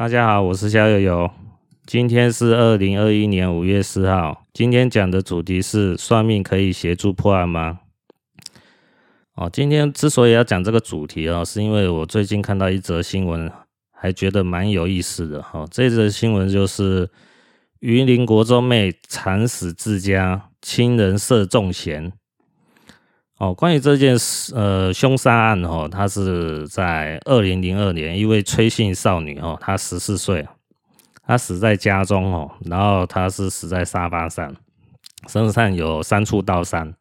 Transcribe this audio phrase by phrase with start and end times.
[0.00, 1.30] 大家好，我是小友友。
[1.84, 4.46] 今天是二零二一年五月四号。
[4.54, 7.80] 今天讲的主题是算命可以协助破案吗？
[9.34, 13.52] 哦，今天之所以要讲这个主题哦，是因为我最近看到一则新闻，
[13.92, 15.66] 还觉得蛮有意思的哈。
[15.70, 17.06] 这则新闻就是
[17.80, 22.10] 云林国中妹惨死自家，亲人涉重嫌。
[23.40, 30.46] 哦，关于这件事，呃，凶杀案哦，他是在二零零二年，一位崔姓少女哦，她十四岁，
[31.26, 34.54] 她死在家中哦，然后她是死在沙发上，
[35.26, 36.92] 身上有三处刀伤，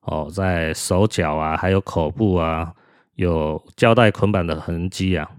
[0.00, 2.72] 哦，在手脚啊，还有口部啊，
[3.16, 5.30] 有胶带捆绑的痕迹啊。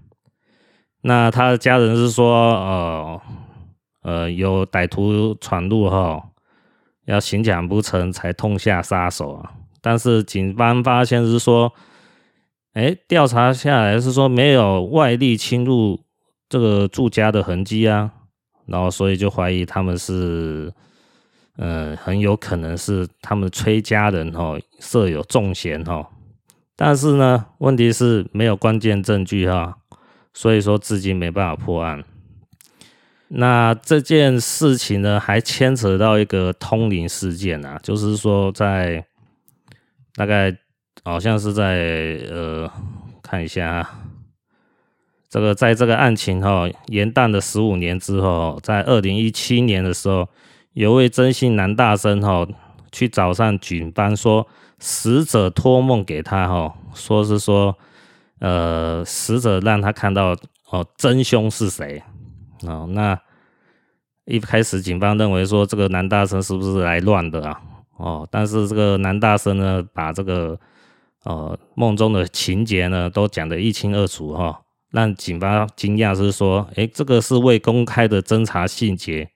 [1.02, 3.20] 那她的家人是说，呃，
[4.02, 6.22] 呃，有歹徒闯入后，
[7.06, 9.54] 要行抢不成才痛下杀手啊。
[9.82, 11.72] 但是警方发现是说，
[12.74, 16.00] 哎，调查下来是说没有外力侵入
[16.48, 18.12] 这个住家的痕迹啊，
[18.66, 20.72] 然后所以就怀疑他们是，
[21.56, 26.06] 嗯，很有可能是他们崔家人哦，设有重嫌哦。
[26.76, 29.78] 但是呢，问题是没有关键证据哈，
[30.32, 32.04] 所以说至今没办法破案。
[33.28, 39.04] 那这件事情呢，还牵扯到一个通灵事件啊，就是说在。
[40.20, 40.54] 大概
[41.02, 41.78] 好像是在
[42.30, 42.70] 呃，
[43.22, 44.02] 看一下啊，
[45.30, 50.28] 这个在这个案情哈延宕了十五年之后，在二零一七年的时候，
[50.74, 52.46] 有位真姓男大生哈
[52.92, 54.46] 去找上警方说，
[54.78, 57.78] 死者托梦给他哈，说是说
[58.40, 60.36] 呃死者让他看到
[60.68, 62.02] 哦真凶是谁
[62.64, 63.18] 哦，那
[64.26, 67.62] 一开始警方认为说这个男大生是不是来乱的啊？
[68.00, 70.58] 哦，但是这个男大生呢，把这个
[71.24, 74.56] 呃梦中的情节呢都讲得一清二楚哈、哦，
[74.90, 79.30] 让警方惊讶是说，哎，这个是未公开的侦查细节，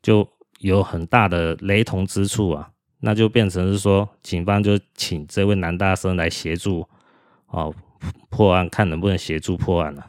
[0.00, 0.28] 就
[0.60, 6.86] 有很大的雷同之处啊，那就变成是说，警方就请这位男大生来协助
[7.48, 7.74] 哦
[8.30, 10.06] 破案，看能不能协助破案了、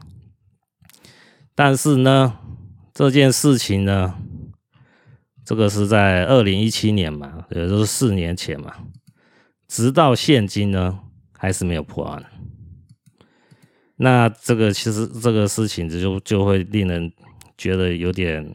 [1.56, 2.38] 但是呢，
[2.94, 4.14] 这件事情呢。
[5.50, 8.72] 这个是在二零一七年嘛，也就是四年前嘛，
[9.68, 11.00] 直到现今呢，
[11.34, 12.24] 还是没有破案。
[13.96, 17.12] 那这个其实这个事情就就会令人
[17.58, 18.54] 觉得有点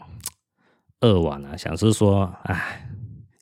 [1.00, 2.88] 扼腕啊，想是说，哎，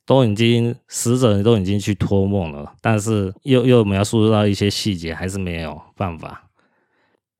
[0.03, 6.49] 都已经死者都已经去托梦了，但是又又描述到一些细节，还是没有办法。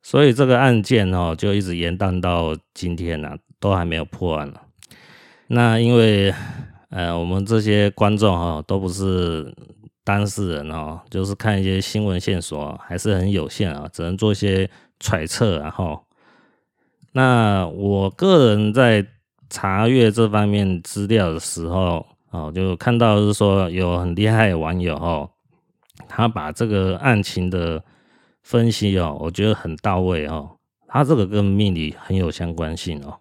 [0.04, 4.63] 所以这个案件哦，就一直延宕到今天呢，都还没有破案了。
[5.48, 6.34] 那因为，
[6.90, 9.54] 呃，我们这些观众哈都不是
[10.04, 16.02] 当事人哦，就是看一些新闻线索还是很有限啊，只能做一些揣测，然后，
[17.12, 19.06] 那我个人在
[19.50, 25.30] 查阅这方面资料的时候，哦，就看到是说有很厉害的网友哦，
[26.08, 27.84] 他把这个案情的
[28.42, 30.50] 分析哦，我觉得很到位哦，
[30.88, 33.20] 他这个跟命理很有相关性哦。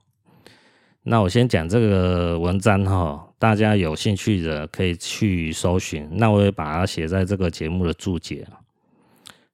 [1.04, 6.08] 那我先讲这个文章哈，大家有兴趣的可以去搜寻。
[6.12, 8.46] 那我也把它写在这个节目的注解。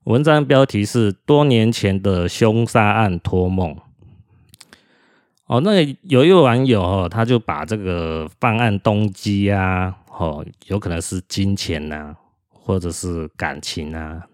[0.05, 3.75] 文章标题是“多年前的凶杀案托梦”。
[5.49, 12.15] 哦，那有一位网友哦，他就把这个犯案动机啊，哦，有可能是金钱呐，
[12.51, 14.27] 或者是感情啊，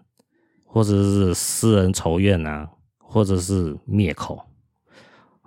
[0.65, 4.41] 或者是私人仇怨啊，或者是灭口。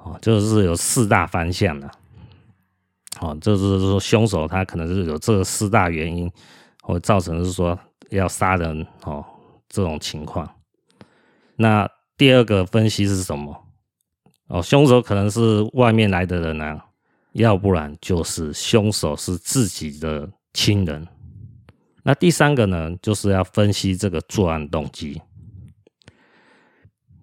[0.03, 1.91] 哦，就是有四大方向的，
[3.21, 6.31] 哦，就是说凶手他可能是有这四大原因，
[6.83, 7.79] 会造成是说
[8.11, 9.25] 要杀人哦
[9.69, 10.49] 这种情况。
[11.57, 13.65] 那第二个分析是什么？
[14.47, 16.87] 哦，凶手可能是外面来的人啊，
[17.33, 21.07] 要不然就是凶手是自己的亲人。
[22.05, 25.21] 那第三个呢，就是要分析这个作案动机。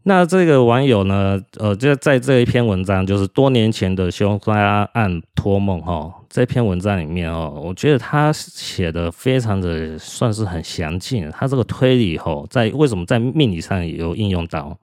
[0.07, 14.78] 那这个网友呢，呃，就在这一篇文章，就是多年前的凶杀案托梦哈，这篇文章里面哦，我觉得他写的非常的算是很详尽，他这个推理后，在为什么在命理上有应用到？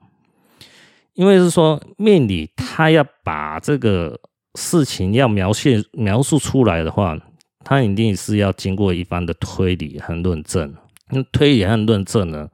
[1.13, 4.19] 因为是说命理他要把这个
[4.55, 7.17] 事情要描写描述出来的话，
[7.63, 10.73] 他一定是要经过一番的推理和论证。
[11.11, 12.49] 那推理和论证呢？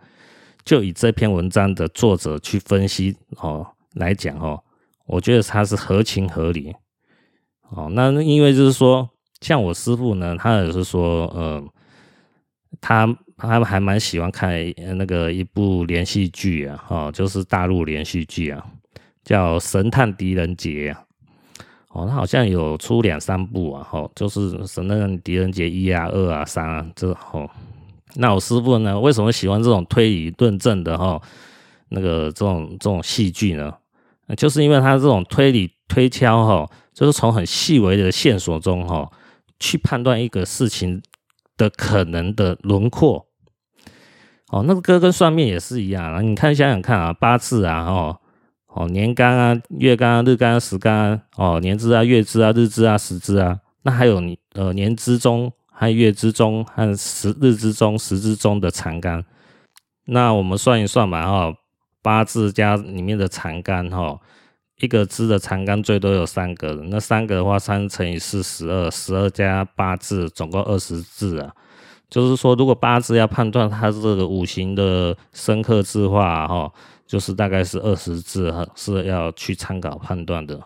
[0.69, 4.63] 就以这篇文章的作者去分析哦来讲哦，
[5.07, 6.71] 我觉得他是合情合理
[7.71, 7.89] 哦。
[7.93, 9.09] 那因为就是说，
[9.41, 11.63] 像我师父呢，他也是说，呃，
[12.79, 14.53] 他他还蛮喜欢看
[14.95, 18.63] 那个一部连续剧啊，哦，就是大陆连续剧啊，
[19.23, 21.03] 叫《神探狄仁杰》啊。
[21.87, 27.49] 哦，他好像有出两三部啊，哦，就是《神探狄仁杰》一啊、二啊、三啊，这哦。
[28.15, 31.21] 那我师父呢，为什么喜欢这种推理论证的哈？
[31.89, 33.73] 那个这种这种戏剧呢？
[34.37, 39.09] 就是因为他这种推理推敲哈，就是从很细微的线索中哈，
[39.59, 41.01] 去判断一个事情
[41.57, 43.25] 的可能的轮廓。
[44.49, 48.19] 哦，那个跟算命也是一样啊，你看想想看啊，八字啊，哦。
[48.71, 59.23] 哦，年干啊，月干啊，日干啊，时干啊，哦，年支啊，月支啊，日支啊，时支啊，那还有你呃年支中，还有月之中和十日之中、时支中的长干，
[60.07, 61.53] 那我们算一算嘛，哈，
[62.01, 64.19] 八字加里面的长干，哈，
[64.81, 71.53] 一个支的长干最多有三个，那三个的话，三乘以四十二，十二加八字总共二十字啊，
[72.09, 76.69] 就是说，如果八字要判断它这个五行的生克字化，哈。
[77.07, 80.61] 就是大概是二十字，是要去参考判断的。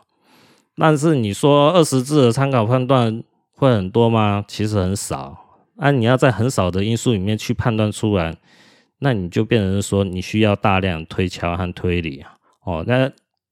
[0.75, 3.24] 但是你说二十字的参考判断
[3.63, 4.44] 会很多吗？
[4.48, 5.38] 其实很少。
[5.75, 8.36] 那、你要在很少的因素里面去判断出来，
[9.00, 12.38] 那你就变成说你需要大量推敲和推理啊。
[12.63, 13.12] 哦，那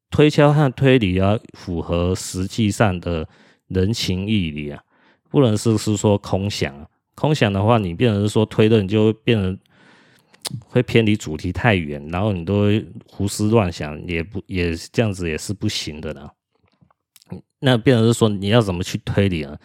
[0.10, 3.28] 推敲和推理要符合实际上的
[3.68, 4.82] 人情义理啊，
[5.30, 6.88] 不能是是说空想。
[7.16, 9.58] 空想的话，你变成是说推论你就会变成。
[10.68, 16.28] 会偏离主题太远，然后你都会胡思乱想，也不也这样子也是不行的呢。
[17.60, 19.58] 那变成是说你要怎么去推理啊？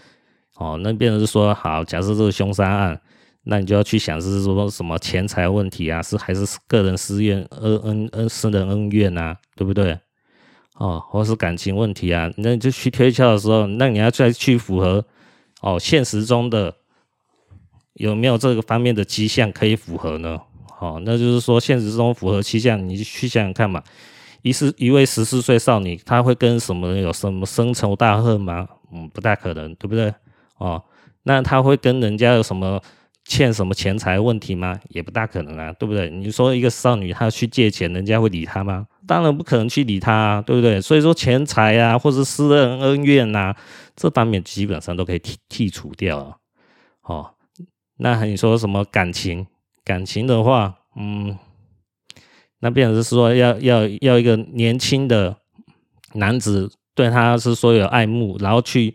[0.58, 3.00] 哦，那变成是说好，假设这个凶杀案，
[3.44, 9.98] 那你就要去想是说什么钱财问题啊，是还是个人私怨恩恩恩私人恩怨啊，对不对？
[10.78, 15.04] 哦，或是感情问题啊，那你就去推敲的时候，那你要再去符合
[15.60, 16.74] 哦现实中的
[17.94, 20.40] 有没有这个方面的迹象可以符合呢？
[20.78, 23.82] 哦，那就是说，现实中符合期限，你去想想看嘛。
[24.42, 28.68] 一是一位十四岁少女，她会跟什么人有什么深仇大恨吗？
[28.92, 30.14] 嗯，不大可能，对不对？
[30.58, 30.82] 哦，
[31.24, 32.80] 那他会跟人家有什么
[33.24, 34.78] 欠什么钱财问题吗？
[34.88, 36.08] 也不大可能啊，对不对？
[36.10, 38.86] 你说一个少女她去借钱，人家会理她吗？
[39.06, 40.80] 当然不可能去理她啊，对不对？
[40.80, 43.54] 所以说钱财啊，或者私人恩怨呐，
[43.96, 46.36] 这方面基本上都可以剔剔除掉啊。
[47.02, 47.30] 哦，
[47.98, 49.46] 那你说什么感情？
[49.84, 51.38] 感情的话，嗯，
[52.60, 55.36] 那变成是说要要要一个年轻的
[56.14, 58.94] 男子对她是说有爱慕，然后去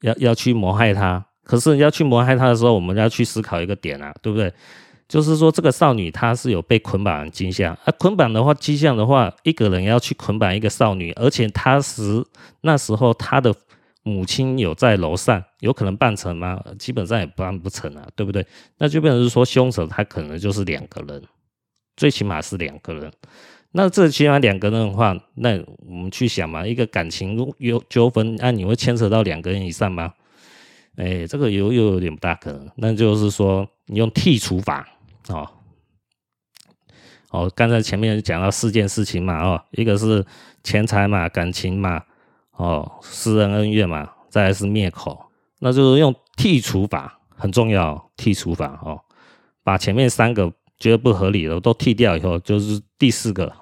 [0.00, 1.24] 要要去谋害他。
[1.44, 4.52] 可是要去谋害他的时候，我们要去思考一个点啊，对不对？
[5.08, 12.24] 就是说这个少女她是有被捆绑的迹象，而捆绑的话迹象的话，一个人要去捆绑一个少女，而且他时
[12.60, 13.54] 那时候他的。
[14.08, 16.62] 母亲有在楼上，有可能办成吗？
[16.78, 18.46] 基本上也办不成啊，对不对？
[18.78, 21.20] 那就变成是说，凶手他可能就是两个人，
[21.96, 23.12] 最起码是两个人。
[23.72, 30.12] 那这起码两个人的话，那我们去想嘛，一个感情有纠纷，那、啊、你会牵扯到两个人以上吗？
[30.96, 32.70] 哎，这个又又有点不大可能。
[32.76, 34.88] 那就是说，你用剔除法
[35.28, 35.48] 哦。
[37.30, 40.24] 哦，刚才前面讲到四件事情嘛，哦，一个是
[40.62, 42.02] 钱财嘛，感情嘛。
[42.52, 45.26] 哦，私人恩怨嘛，再来是灭口，
[45.58, 48.98] 那就是用剔除法很重要，剔除法哦，
[49.62, 53.52] 把前面三个觉得不合理的都剃掉以后，就是第四个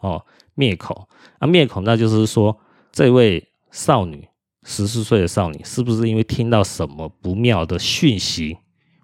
[0.00, 1.08] 哦，灭口
[1.38, 2.58] 啊，灭口那就是说，
[2.90, 4.26] 这位少女
[4.64, 8.56] 十四岁的少女是不是因为听到什么不妙的讯息，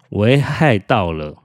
[0.09, 1.35] 危害到了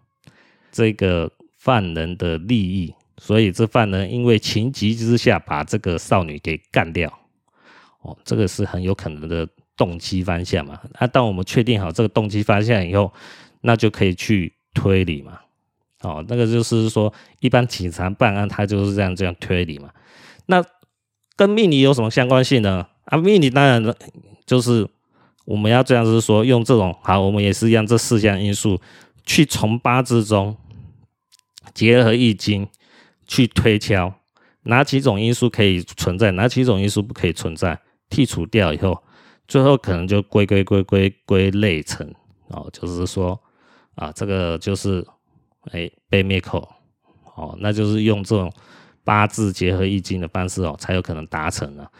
[0.73, 7.13] 这个犯人的利益，所以这犯人因为情急之下把这个少女给干掉。
[8.03, 10.79] 哦，这个是很有可能的动机方向嘛？
[11.01, 13.13] 那、当我们确定好这个动机方向以后，
[13.63, 15.41] 那就可以去推理嘛。
[16.05, 19.91] 哦，那个就是说，一般警察办案他就是这样这样推理嘛。
[20.47, 20.63] 那
[21.37, 22.87] 跟命理有什么相关性呢？
[23.07, 23.83] 啊，命理当然
[24.47, 24.87] 就是
[25.45, 28.81] 我们要这样子说，用这种好，我们也是让，这四项因素
[29.25, 30.57] 去从八字中
[31.73, 32.69] 结合易经
[33.27, 34.15] 去推敲，
[34.65, 37.81] 哪几种因素可以存在，哪几种因素不可以存在。
[38.11, 39.03] 剔除掉以后，
[39.49, 42.15] 最后可能就归归归归归类成
[42.49, 43.41] 哦，就是说
[43.97, 45.05] 啊，这个就是
[45.73, 46.69] 哎被灭口
[47.35, 48.53] 哦，那就是用这种
[49.05, 51.91] 八字结合易经的方式哦，才有可能达成了。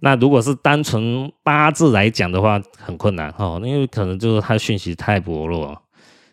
[0.00, 5.82] 那如果是单纯八字来讲的话，很困难哦，因为可能就是它讯息太薄弱。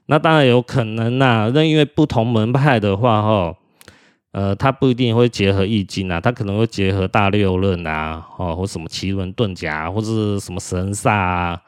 [0.05, 3.55] 那当然有可能呐，那因为不同门派的话哈。
[4.31, 11.61] 呃，他不一定会结合易经啊，他可能会结合大六论啊，哦，或什么奇门遁甲，或是什么神煞啊，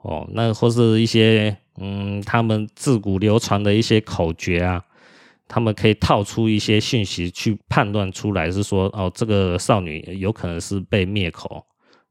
[0.00, 4.82] 哦，那或是一些嗯，他们自古流传的一些口诀啊，
[5.48, 11.64] 他们可以套出一些讯息去判断出来，是说哦，这个少女有可能是被灭口，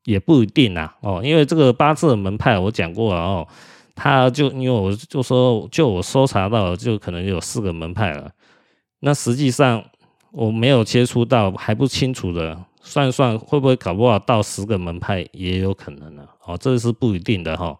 [0.03, 0.96] 也不一定啊。
[1.01, 3.48] 哦，因为这个八字的门派我讲过了哦，
[3.96, 8.32] 他就因为我就说，就我搜查到，就可能有四个门派了。
[9.00, 9.84] 那实际上
[10.32, 16.25] 我没有接触到，还不清楚的，算算会不会搞不好到十个门派也有可能呢？
[16.46, 17.79] 哦，这是不一定的哈、哦，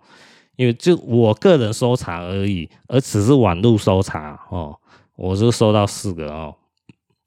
[0.56, 4.78] 因为就我个人搜查而已，而只是网络搜查哦。
[5.16, 6.56] 我就收到四个哦，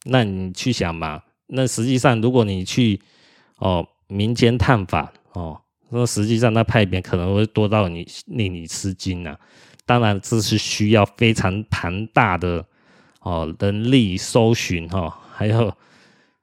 [0.07, 1.25] 那你去想吧。
[1.47, 3.01] 那实际上，如果你去
[3.59, 9.39] 哦民间探访哦，那实际上那派别可能会多到你令你吃惊呐。
[9.85, 12.67] 当然，这是需要非常庞大的
[13.21, 15.73] 哦人力搜寻哈、哦，还有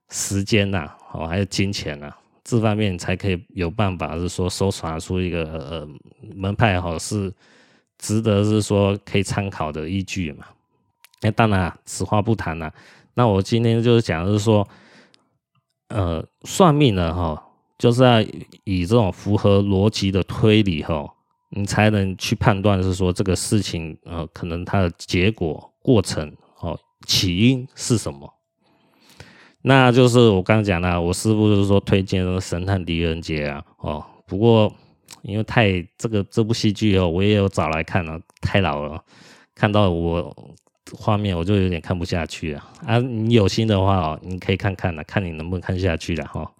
[0.10, 2.10] 时间呐，哦还有金钱呐，
[2.44, 5.88] 这方面才可以有办法是说搜查出一个呃
[6.36, 7.34] 门派哈、是
[7.98, 10.46] 值得是说可以参考的依据嘛。
[11.22, 12.74] 那当然，此话不谈了。
[13.14, 14.68] 那我今天就是讲是说，
[15.88, 17.42] 呃，算命呢，哈，
[17.78, 18.22] 就是要
[18.66, 21.08] 以这种符合逻辑的推理，哈，
[21.52, 28.34] 你才能去判断是说这个事情，呃，可能它的结果、过程，哦，起因是什么？
[29.64, 34.72] 那就是我刚刚讲的，我师傅就是说推荐《神探狄仁杰》啊，哦，不过
[35.24, 39.04] 因为太这个这部戏剧哦，我也有找来看了，太老了，
[39.56, 40.36] 看到我。
[40.96, 43.00] 画面我就有点看不下去了啊！
[43.00, 46.52] 你有心的话哦，你可以看看了，看你能不能看下去了哈。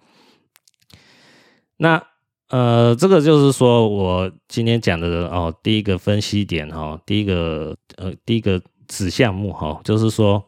[1.76, 2.02] 那
[2.48, 10.42] 呃，这个就是说我今天讲的哦，第一个分析点哈，第一个呃，第一个子项目哈，就是说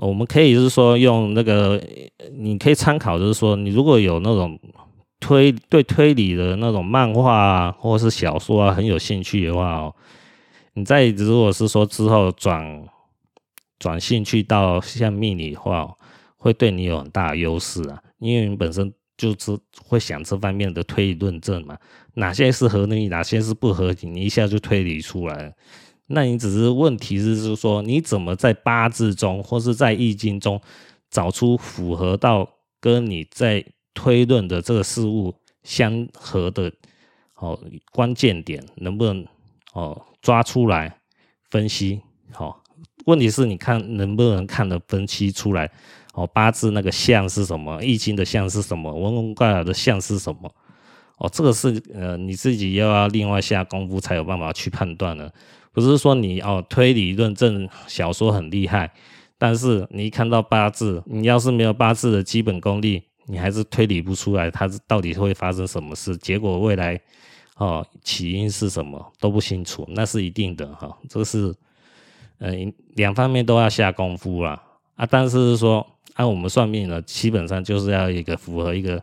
[0.00, 1.78] 我们可以就是说用那个，
[2.32, 4.58] 你可以参考，就是说你如果有那种
[5.20, 9.94] 推对推理的那种漫画啊，或者是小说啊，很有兴趣的话哦。
[10.72, 12.82] 你再如果是说之后转
[13.78, 15.86] 转兴趣到像命理的话，
[16.38, 21.76] 会对你有很大优势啊，因为你本身就是会想这方面的推理论证嘛，
[22.14, 25.54] 哪些是合理，哪些是不合理，你一下就推理出来。
[26.12, 30.60] 那你只是问题是，是说你怎么在八字中或是在易经中
[31.10, 32.48] 找出符合到
[32.80, 33.64] 跟你在
[33.94, 36.72] 推论的这个事物相合的
[37.36, 37.58] 哦
[37.92, 39.24] 关键点，能不能
[39.72, 40.00] 哦？
[40.20, 41.00] 抓出来
[41.48, 42.00] 分析，
[42.32, 42.62] 好，
[43.06, 45.70] 问题是你看能不能看得分析出来，
[46.12, 50.54] 哦，八字那个象是什么，易经的象是什么，文文卦的象是什么，
[51.16, 55.32] 哦，这个是呃你自己又要另外下功夫才有办法去判断的，
[55.72, 58.92] 不是说你哦推理论证小说很厉害，
[59.38, 67.00] 但是你一看到八字，你要是没有八字的基本功力，你还是推理不出来它到底会发生什么事，结果未来。
[67.56, 70.96] 哦，起因是什么都不清楚，那是一定的哈。
[71.10, 71.54] 这个是，
[72.38, 72.54] 呃，
[72.94, 74.58] 两方面都要下功夫啦。
[74.94, 75.04] 啊。
[75.04, 79.02] 但是说按我们算命呢，基本上就是要一个符合一个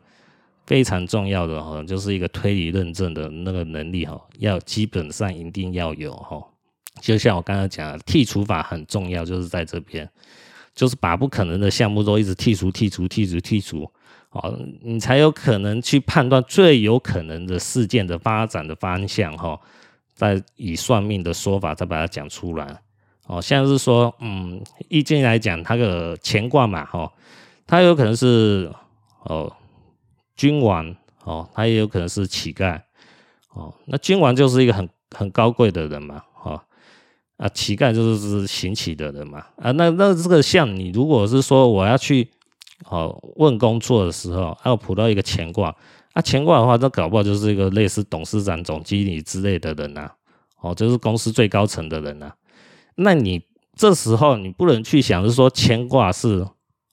[0.66, 6.44] 非常重要的哈，就是一个推理论证的那个能力哈，要基本上一定要有哈。
[7.00, 10.10] 就像我刚才讲，剔除法很重要，就是在这边，
[10.76, 13.92] 就是把不可能的项目都一直剔除、剔除、剔除、剔除。
[14.32, 19.58] 哦，你才有可能去判断最有可能的事件的发展的方向哈，
[20.14, 22.82] 再以算命的说法再把它讲出来。
[23.26, 27.12] 哦，像是说，嗯，易经来讲，它的乾卦嘛，哈，
[27.66, 28.70] 它有可能是
[29.24, 29.52] 哦
[30.36, 32.80] 君王，哦，它也有可能是乞丐，
[33.54, 36.22] 哦，那君王就是一个很很高贵的人嘛，
[37.38, 42.30] 啊，乞丐就是是行乞的人嘛，啊，那那这个像你如果是说我要去。
[42.92, 45.76] 哦，问工作的时候，还有卜到一个乾卦，
[46.14, 50.12] 啊，乾卦的话，这搞不好就是一个类似董事长、总经理之类的人呐，
[50.62, 52.32] 哦，就是公司最高层的人呐。
[52.94, 53.42] 那你
[53.76, 56.48] 这时候你不能去想，是说乾卦是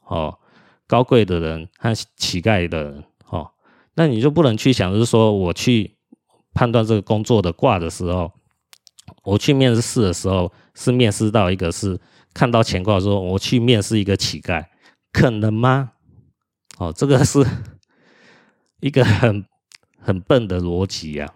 [0.06, 0.38] 哦
[0.86, 3.50] 高贵的人和乞丐的人，哦，
[3.94, 5.98] 那你就不能去想，是说我去
[6.54, 8.32] 判断这个工作的卦的时候，
[9.22, 11.98] 我去面试的时候是面试到一个是
[12.32, 14.64] 看到情况说我去面试一个乞丐。
[15.12, 15.92] 可能吗？
[16.78, 17.46] 哦，这个是
[18.80, 19.44] 一个很
[20.00, 21.32] 很笨的逻辑呀。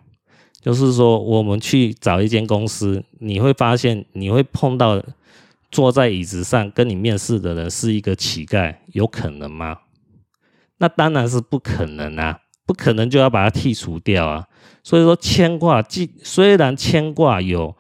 [0.61, 5.01] 就是说，我们去找一间公司，你会发现你会碰到
[5.71, 9.79] 坐在椅子上跟你面试的人是一个乞丐，有可能吗？
[10.79, 14.48] 那当然是不可能啊，不可能就要把它剔除掉啊。
[14.89, 17.77] 所以说，牵卦既虽然牵卦有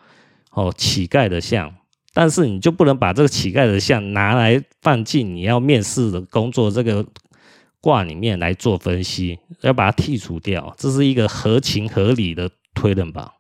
[0.50, 1.75] 哦乞丐的象。
[2.12, 7.07] 但是你就不能把这个乞丐的象拿来放进你要面试的工作这个
[7.81, 13.35] 卦里面来做分析，要把它剔除掉，这是一个合情合理的推论吧，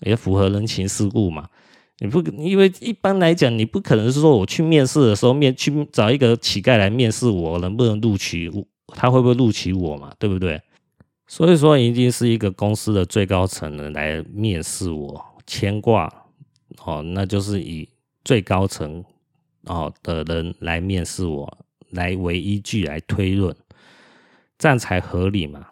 [0.00, 1.48] 也符合人情世故嘛。
[1.98, 8.64] 你不因为一般来讲，你不可能是说我去面试的时候面去找一个乞丐来面试我，能不能录取我？
[8.94, 10.12] 他会不会录取我嘛？
[10.18, 10.58] 对不对？
[11.30, 16.10] 所以说，一定是一个公司的最高层的来面试我牵挂
[16.84, 17.86] 哦，那就是以
[18.24, 19.04] 最高层
[19.66, 21.58] 哦的人来面试我，
[21.90, 23.54] 来为依据来推论，
[24.56, 25.66] 这样才合理嘛。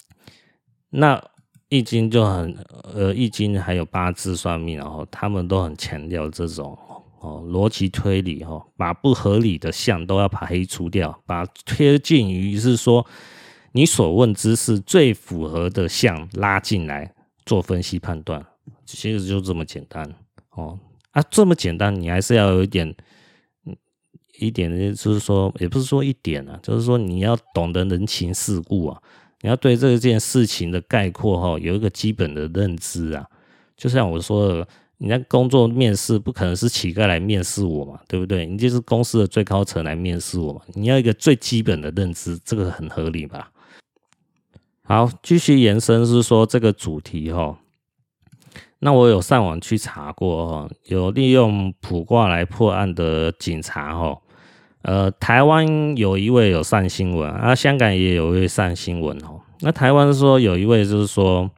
[0.91, 1.23] 那
[1.71, 2.55] 易经就很
[2.95, 6.79] 呃，易经还有八字算命，然后他们都很强调这种
[7.21, 13.07] 哦逻辑推理哦，把不合理的项都要把黑除掉，把贴近于是说
[13.73, 18.45] 你所问之事最符合的项拉进来做分析判断，
[18.85, 20.15] 其实就这么简单
[20.51, 20.79] 哦
[21.11, 22.95] 啊，这么简单，你还是要有一点
[24.39, 29.03] 一点，就是说也不是说一点啊，就是说你要懂得人情世故啊。
[29.43, 33.25] 你要对这件事情的概括哈，有一个基本的认知啊。
[33.77, 38.47] 就像我说的，你在工作面试不可能是乞丐来面试我嘛，对不对？
[38.47, 43.53] 你就是公司的最高层来面试我嘛，你要一个最基本的认知，这个很合理吧？
[44.89, 47.59] 好，继续延伸是说这个主题哈。
[48.79, 54.17] 那我有上网去查过哈，有利用卜卦来破案的警察哈。
[54.83, 59.41] 呃，台湾有一位有上新闻啊，香港也有一位上新闻哦。
[59.59, 61.51] 那台湾说有一位就是说，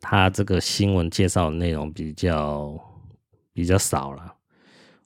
[0.00, 2.74] 他这个新闻介绍的内容比较
[3.52, 4.36] 比较少了，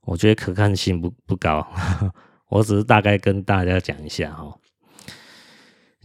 [0.02, 1.66] 我觉得可看性不不高。
[2.50, 4.54] 我只是大概跟大家讲一下哈，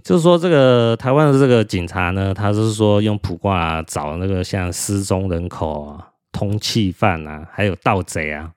[0.06, 8.52] 就是说这个台湾的这个警察呢，他是说用卜卦找那个像失踪人口啊、通缉犯啊，还有盗贼啊。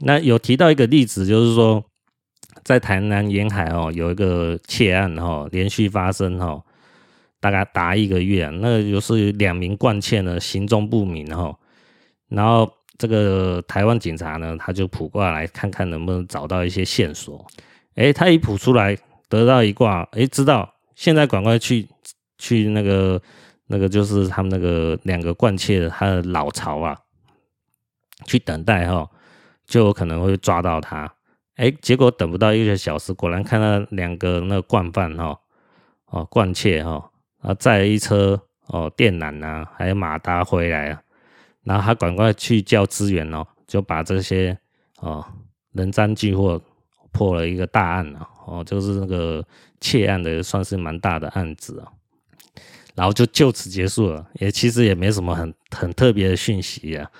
[0.00, 1.82] 那有提到一个例子，就是说，
[2.62, 6.62] 在台南沿海哦，有一个窃案哦，连续发生哦，
[7.40, 11.56] 大概达一个月，那就是两名惯窃呢行踪不明哈，
[12.28, 17.46] 然后这个台湾警察呢，他就卜卦来看看能不能找到一些线索。
[17.94, 18.94] 哎，他一卜出来
[19.30, 20.70] 得到一卦，哎，知道
[21.02, 21.88] 现在赶快去
[22.38, 23.20] 去那个
[23.66, 26.96] 那个就是他们那个两个惯窃的他的老巢啊，
[28.24, 29.10] 去等待哈。
[29.66, 31.12] 就有可能会抓到他，
[31.56, 35.40] 哎，结果等不到一个小时，果然看到两个那个惯犯哈，
[36.06, 37.10] 哦，惯窃哈，
[37.40, 41.02] 啊，载了一车哦电缆呐，还有马达回来啊，
[41.64, 44.58] 然后他赶快去叫支援哦，就把这些
[44.98, 45.24] 哦
[45.72, 46.60] 人赃俱获，
[47.12, 49.42] 破了一个大案了哦，就是那个
[49.82, 51.92] 窃案的算是蛮大的案子啊，
[52.94, 57.10] 然后就就此结束了，也其实也没什么很很特别的讯息啊，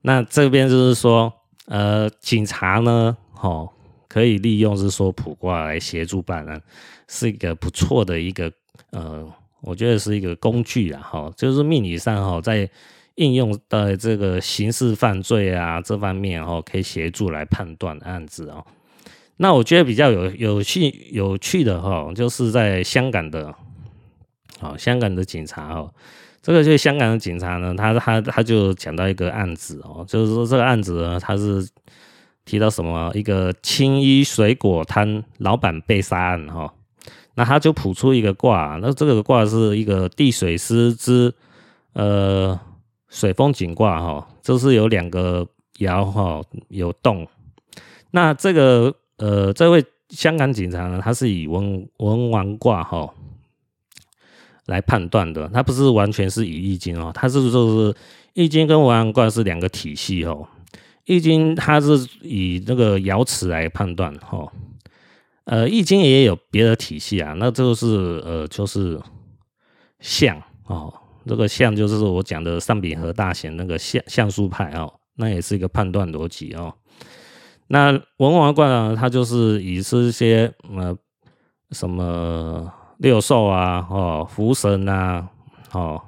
[0.00, 1.32] 那这边就是说。
[1.66, 3.70] 呃，警察呢，哦，
[4.08, 6.60] 可以利用是说卜卦来协助办案，
[7.06, 8.52] 是一个不错的一个
[8.90, 9.24] 呃，
[9.60, 12.68] 我觉得是一个工具啊，哈，就是命理上哈，在
[13.14, 18.66] 应用的这个刑事犯罪啊这方面哈，可以协助来判断案子哦。
[19.36, 23.54] 那我觉得比较有有趣有趣的哈，就是在香港的，
[24.60, 25.92] 哦，香港的警察哦。
[26.42, 31.64] 这个就是香港的警察呢，他他他就讲到一个案子哦，就是说这个案子呢，他是
[32.44, 36.74] 提到什么一个青衣水果摊老板被杀案哈，
[37.36, 41.32] 那他就谱出一个卦，那这个卦是一个地水师之
[41.92, 42.58] 呃
[43.08, 45.46] 水风井卦哈，就是有两个
[45.78, 47.24] 爻哈有动，
[48.10, 48.92] 那这个
[49.22, 53.14] 呃这位香港警察呢，他是以文文王卦哈。
[54.66, 57.96] 来判断的，他不是完全是以易经哦，他是就是
[58.32, 60.46] 易经跟文王卦是两个体系哦。
[61.04, 64.50] 易经它是以那个爻辞来判断哦，
[65.44, 69.00] 呃，易经也有别的体系啊，那就是呃就是
[69.98, 70.94] 象哦，
[71.26, 76.72] 这个象就是我讲的上剽和大贤那个象象数派哦，那也是一个判断逻辑哦。
[77.68, 80.96] 那文王卦呢，它就是以这些呃
[81.70, 82.72] 什么。
[82.98, 85.28] 六兽啊，哦，福神啊，
[85.72, 86.00] 哦，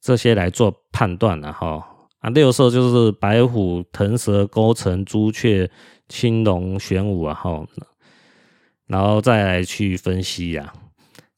[0.00, 1.86] 这些来做判断的哈。
[2.20, 5.70] 啊，六兽就是白虎、腾蛇、勾陈、朱雀、
[6.08, 7.66] 青龙、玄武啊，哈，
[8.86, 10.88] 然后再来去分析呀、啊。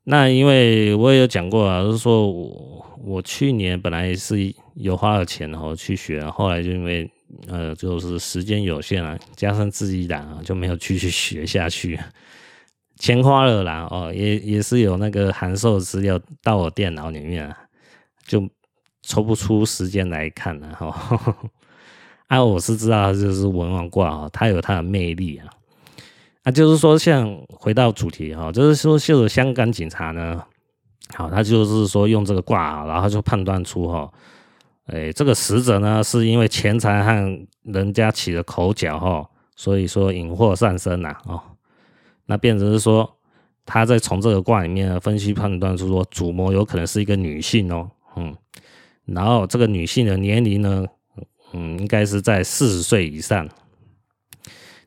[0.04, 7.10] 那因为我也有讲过啊，就是说我我去年本来是有花了钱哈去学，后来就因为
[7.48, 11.98] 呃就是时间有限啊，加上自己懒啊，就没有继续学下去。
[12.96, 17.56] 钱花了啦，哦，也也是有那个函授资料到我电脑里面啊，
[18.26, 18.48] 就
[19.02, 21.36] 抽不出时间来看了哈。
[22.28, 25.48] 啊，我是知道就是文王卦啊，它有它的魅力啊。
[26.44, 30.42] 啊，就是说像回到主题哈，就是说就是香港警察呢，
[31.14, 34.12] 好，他就是说用这个卦，然后就判断出哈，
[34.86, 41.40] 哎，这个死者呢是因为钱财和人家起了口角哈，所以说引祸上身呐哦，
[42.26, 43.08] 那变成是说
[43.64, 48.34] 他在从这个卦里面分析判断出说主谋有可能是一个女性哦，嗯，
[49.06, 50.84] 然后这个女性的年龄呢，
[51.52, 53.48] 嗯，应该是在四十岁以上，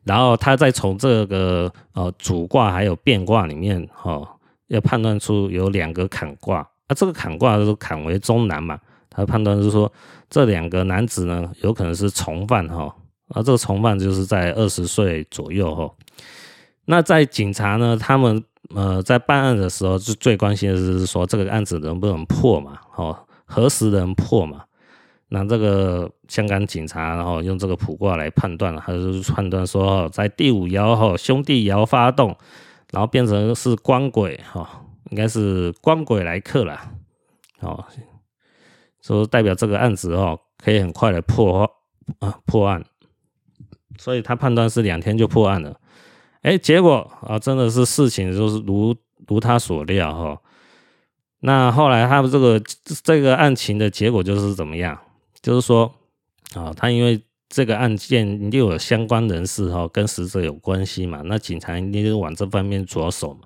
[0.04, 8.78] 然后他再从这个呃主卦还有变卦里面哈，要判断出有两个坎卦，啊，这个坎卦是坎为中男嘛。
[9.16, 9.92] 他判断是说，
[10.30, 12.94] 这两个男子呢，有可能是从犯哈，
[13.30, 15.90] 而这个从犯就是在二十岁左右哈。
[16.86, 18.44] 那在警察呢，他们
[18.76, 22.78] 呃在办案的时候，就最关心的是说，这个案子能不能破嘛？
[22.96, 24.64] 哦，何时能破嘛？
[25.30, 32.36] 那这个香港警察然后用这个卜卦来判断，他就是判断说，在第五爻哈，兄弟爻发动，
[32.92, 36.80] 然后变成是官鬼哈，应该是官鬼来克了，
[37.62, 37.84] 哦。
[39.06, 41.62] 说代表这个案子哦，可以很快的破
[42.20, 42.84] 啊破案，
[44.00, 45.80] 所以他判断是两天就破案了。
[46.42, 48.96] 哎，结果啊，真的是事情就是如
[49.28, 50.42] 如他所料哈。
[51.42, 52.60] 那后来他们这个
[53.04, 55.00] 这个案情的结果就是怎么样？
[55.40, 55.94] 就是说
[56.56, 63.42] 啊，他因为这个案件一定有相关人士哈，跟死者有关系嘛，那警察一定就往这方面着手嘛。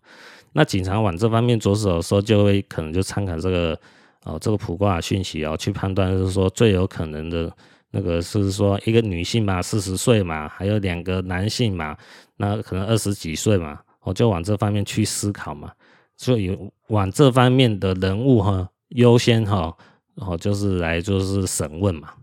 [0.53, 3.77] 那警察往这方面着手的时候，就会可能就参考这个。
[4.25, 7.51] 哦，这个卜卦讯息哦，去判断就是说最有可能的
[7.91, 11.97] 那个是说一个女性嘛，四十岁嘛，还有两个男性嘛，
[12.35, 15.71] 那可能二十几岁嘛，我就往这方面去思考嘛，
[16.17, 19.75] 所以往这方面的人物哈优先哈，
[20.15, 22.13] 然后就是来就是审问嘛，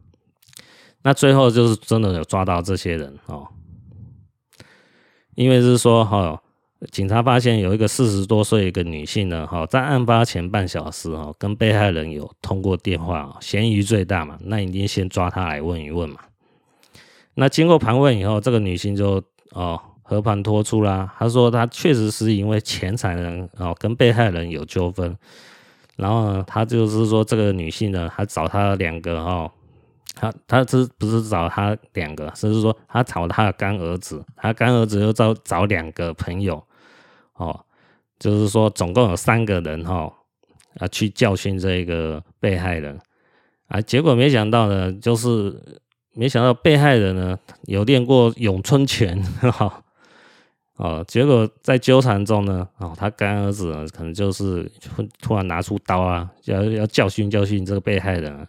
[1.03, 3.49] 那最后就是真的有抓到这些人哦，
[5.35, 6.43] 因为是说哈。
[6.93, 16.21] 警察发现有一个四十多岁一个女性呢，哈，在案发前半小时哈，跟被害人有通过电话，嫌疑最大嘛，那一定先抓她来问一问嘛。
[17.35, 25.17] 那经过盘问以后，这个女性就哦和盘托出啦，她说她确实是因为钱财呢，哦跟被害人有纠纷，
[25.97, 29.51] 然后呢，她就是说这个女性呢，还找她两个哈。
[30.19, 36.61] 他他这不是找他两个，甚至说他找他的干儿子，他干儿子又找找两个朋友，
[37.35, 37.61] 哦，
[38.19, 40.11] 就是说总共有三个人哈，
[40.79, 42.99] 啊去教训这个被害人，
[43.69, 45.55] 啊，结果没想到呢，就是
[46.15, 49.85] 没想到被害人呢有练过咏春拳，哈，
[50.77, 54.73] 哦，结果在纠缠中呢，哦，他干儿子可能就是
[55.21, 58.35] 突然拿出刀啊，要要教训教训这个被害人。
[58.35, 58.47] 啊，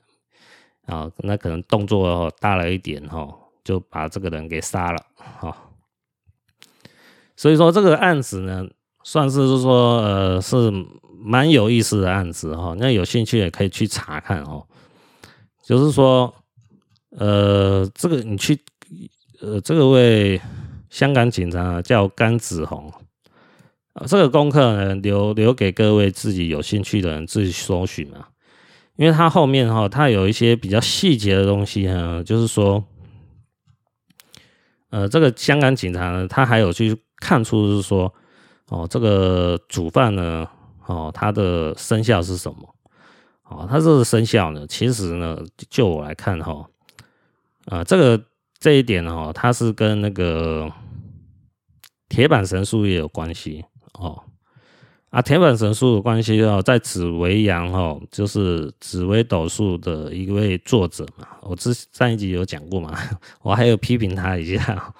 [0.87, 3.27] 啊那可能动作大了一点哈，
[3.63, 5.55] 就把这个人给杀了哈。
[7.35, 8.65] 所以说这个案子呢，
[9.03, 10.71] 算是是说呃是
[11.19, 12.75] 蛮有意思的案子哈。
[12.79, 14.65] 那有兴趣也可以去查看哦。
[15.63, 16.33] 就是说
[17.11, 18.57] 呃这个你去
[19.41, 20.41] 呃这个位
[20.89, 22.91] 香港警察叫甘子红，
[24.07, 28.29] 这个功课呢留留给各位自己有兴趣的人自己搜寻啊。
[28.97, 32.83] 因为他后面哈，他有一些比较细节的东西哈，就是说，
[34.89, 38.13] 呃，这个香港警察呢，他还有去看出是说，
[38.69, 40.47] 哦，这个主犯呢，
[40.87, 42.75] 哦，他的生肖是什么？
[43.43, 46.67] 哦，他这个生肖呢，其实呢，就我来看哈，
[47.65, 48.21] 啊，这个
[48.59, 50.69] 这一点哈，它是跟那个
[52.09, 54.23] 铁板神术也有关系哦。
[55.09, 62.93] 啊，铁板神术的关系哦，在紫微阳哦，就是紫微斗数的一位作者嘛，我之上一集有讲过嘛，
[63.41, 64.93] 我还有批评他一下，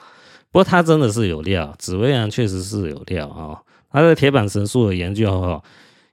[0.50, 3.60] 不过他真的是有料，紫微阳确实是有料啊，
[3.92, 5.62] 他的铁板神术的研究哦，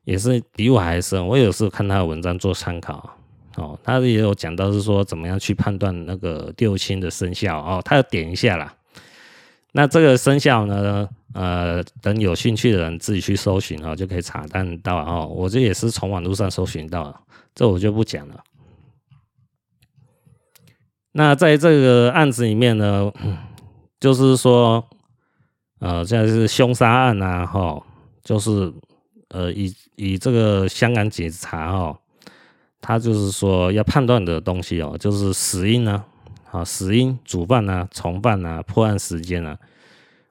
[0.04, 3.16] 也是比我还深，我有时候看他的文章做参考
[3.56, 8.74] 哦，他也有讲到是说怎么样去判断那个六亲的生肖哦，他要点一下啦。
[9.76, 11.08] 那这个生肖呢？
[11.34, 15.26] 呃，等有兴趣的人自己去搜寻哈，就可以查看到哦。
[15.26, 18.44] 我这也是从网络上搜寻到，这我就不讲了。
[21.10, 23.12] 那在这个案子里面呢，
[23.98, 24.88] 就是说，
[25.80, 27.84] 呃，现在是凶杀案啊，哈，
[28.22, 28.72] 就是
[29.30, 31.98] 呃，以以这个香港警察哦，
[32.80, 36.04] 他就是说要判断的东西哦，就是死因呢。
[36.54, 39.58] 啊死因、主犯啊、从犯啊、破案时间啊，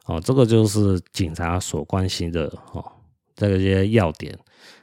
[0.06, 2.82] 哦，这个就是警察所关心的哦，
[3.36, 4.34] 这个些要点。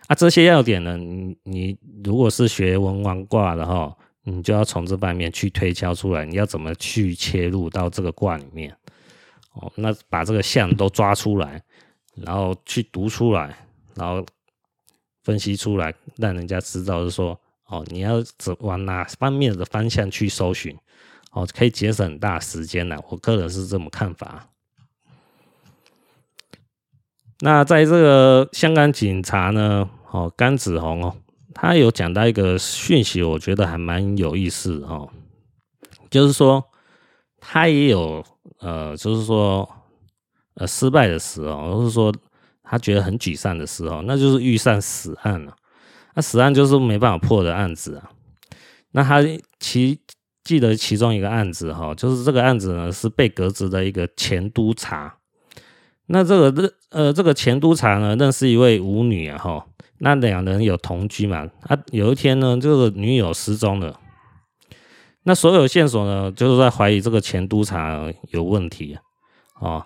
[0.07, 8.77] 啊，这些要点呢，你你如果是学文王卦的哈，你就要从这方面去推敲出来，你要怎么去切入到这个卦里面。
[9.55, 11.63] 哦，那把这个象都抓出来，
[12.17, 13.57] 然后去读出来，
[13.95, 14.23] 然后
[15.25, 20.77] 分析出来，让人家知道是说哦，你要走往哪方面的方向去搜寻，
[21.31, 22.97] 哦，可以节省很大时间呢。
[23.09, 24.49] 我个人是这么看法。
[27.41, 31.17] 那在这个香港警察呢，哦，甘子红哦，
[31.55, 35.09] 他有讲到一个讯息，我觉得还蛮有意思哦，
[36.11, 36.63] 就是说
[37.39, 38.23] 他也有
[38.59, 39.67] 呃，就是说
[40.55, 42.15] 呃失败的时候，或是说
[42.63, 45.57] 他觉得很沮丧的时候，那就是遇上死案了。
[46.15, 48.11] 那死案就是没办法破的案子啊。
[48.91, 49.23] 那他
[49.59, 49.99] 其
[50.45, 55.17] 记得其中一个案子哈，就是这个案子呢是被革职的一个前督察。
[56.07, 59.67] 那这个认呃这个前督察呢认识一位舞女啊哈，
[59.99, 61.49] 那两人有同居嘛。
[61.63, 63.99] 啊有一天呢这个女友失踪了，
[65.23, 68.99] 那所有线索呢就是在怀疑这个前督察有问题
[69.61, 69.85] 哦。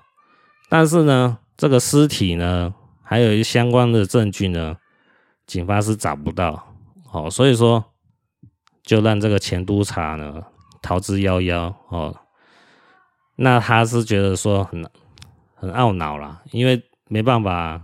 [0.68, 4.76] 但是呢这个尸体呢还有一相关的证据呢。
[5.46, 6.74] 警方是找不到，
[7.12, 7.84] 哦，所以说
[8.84, 10.40] 就让这个前督察呢
[10.80, 12.14] 逃之夭夭哦。
[13.34, 14.86] 那他是觉得说很
[15.56, 17.82] 很懊恼啦，因为没办法啊，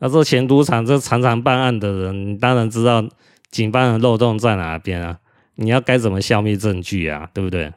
[0.00, 3.04] 那这前督察这常常办案的人，当然知道
[3.50, 5.20] 警方的漏洞在哪边啊，
[5.54, 7.72] 你要该怎么消灭证据啊，对不对？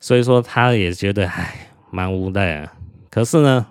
[0.00, 2.72] 所以说他也觉得唉，蛮无奈啊。
[3.10, 3.66] 可是呢。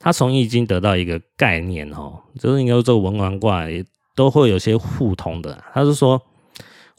[0.00, 3.82] 他从易经得到一个概念哦，就是应该说这个文玩卦也
[4.14, 5.64] 都会有些互通的。
[5.72, 6.20] 他是说，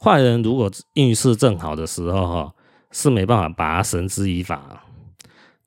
[0.02, 2.54] 坏人如果运势正好的时候哈，
[2.90, 4.84] 是没办法把他绳之以法。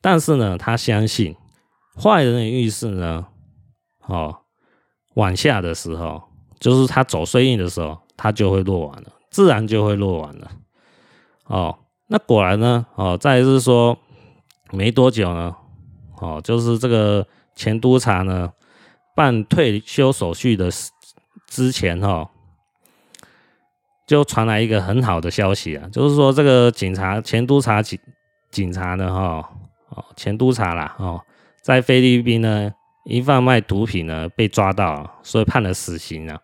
[0.02, 1.36] 但是呢，他相信
[2.02, 3.26] 坏人的运势呢，
[4.06, 4.36] 哦，
[5.16, 6.22] 往下的时候，
[6.60, 10.52] 就是他走衰运的时候，他就会落完了，自然就会落完了。
[11.46, 13.98] 哦，那果然呢，哦，再是说
[14.72, 15.56] 没多久呢。
[16.22, 18.52] 哦，就是这个前督察呢，
[19.16, 20.70] 办退休手续的
[21.48, 22.30] 之前哈，
[24.10, 28.00] 就传来一个很好的消息啊，就是说这个警察前督察警
[28.50, 29.48] 警察呢哈，
[29.90, 31.22] 哦前督察啦哦，
[31.62, 32.72] 在菲律宾呢
[33.06, 36.40] 因贩卖毒品呢被抓到，所以判了死刑啊。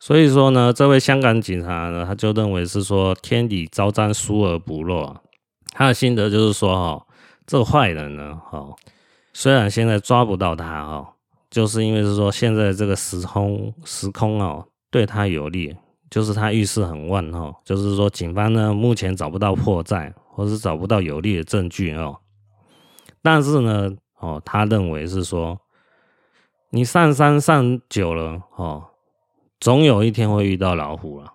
[0.00, 5.14] 所以说呢，这位香港警察呢，他就认为是说天理昭彰，疏而不漏。
[5.74, 7.04] 他的心得就是说哈。
[7.50, 8.62] 这个坏人呢，哈，
[9.32, 11.14] 虽然现在抓不到他，哈，
[11.50, 15.74] 就是因为是说现在这个时空时空哦，对他有利，
[16.10, 22.18] 就是他遇事很旺，哈，就是说警方呢目前找不到破绽，或是找不到有力的证据哦，
[23.22, 25.60] 但是呢，哦，他认为是说，
[26.70, 28.84] 你上山上久了，哦，
[29.60, 31.32] 总有一天会遇到老虎了，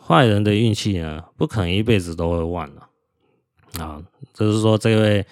[0.00, 2.88] 坏人的运气呢，不可能一辈子都会旺了。
[3.80, 4.00] 啊，
[4.32, 5.26] 就是说，这位，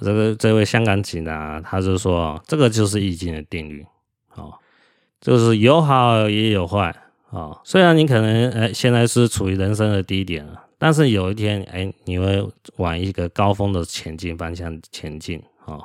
[0.00, 3.86] 这个这位香港警察，他就说，这个就是易经的定律，
[4.34, 4.52] 哦，
[5.20, 6.92] 就是有好也有坏，
[7.30, 15.84] 哦，虽然你可能哎现在是处于人生的低点了，但是有一天哎你会往一个高峰的前进方向前进，哦，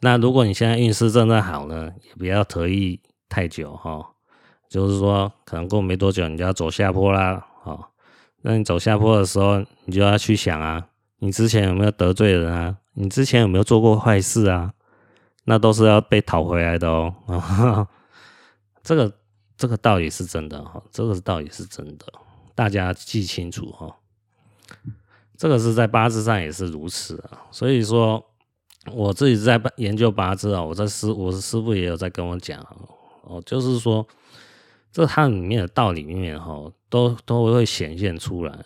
[0.00, 4.06] 那如果你现在运势正在好呢，也不要得意太久，哈、哦，
[4.68, 7.84] 就是说可能过没多久你就要走下坡啦，哦。
[8.42, 10.86] 那你走下坡的时候，你就要去想啊，
[11.18, 12.76] 你之前有没有得罪人啊？
[12.94, 14.72] 你之前有没有做过坏事啊？
[15.44, 17.12] 那都是要被讨回来的哦。
[18.84, 19.12] 这个
[19.58, 22.06] 这个道理是真的哈，这个道理是真的，
[22.54, 23.94] 大家记清楚哈。
[25.36, 27.46] 这个是在八字上也是如此啊。
[27.50, 28.24] 所以说，
[28.92, 32.64] 我自己在研究八字啊，我在师我的师傅也有在跟我讲
[33.24, 34.06] 哦，就是说。
[34.90, 38.64] 这它里面的道理里面哈，都都会显现出来。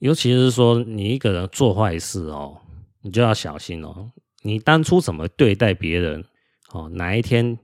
[0.00, 2.58] 尤其是说你一个人做坏事哦，
[3.02, 4.10] 你就要小心哦。
[4.42, 6.24] 你当初怎么对待别人
[6.72, 7.56] 哦，哪一天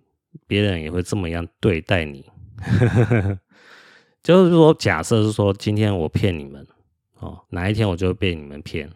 [0.46, 2.24] 别人也会这么样对待你。
[4.22, 6.66] 就是说，假设是说今天我骗你们
[7.18, 8.88] 哦，哪一天我就会被你们骗，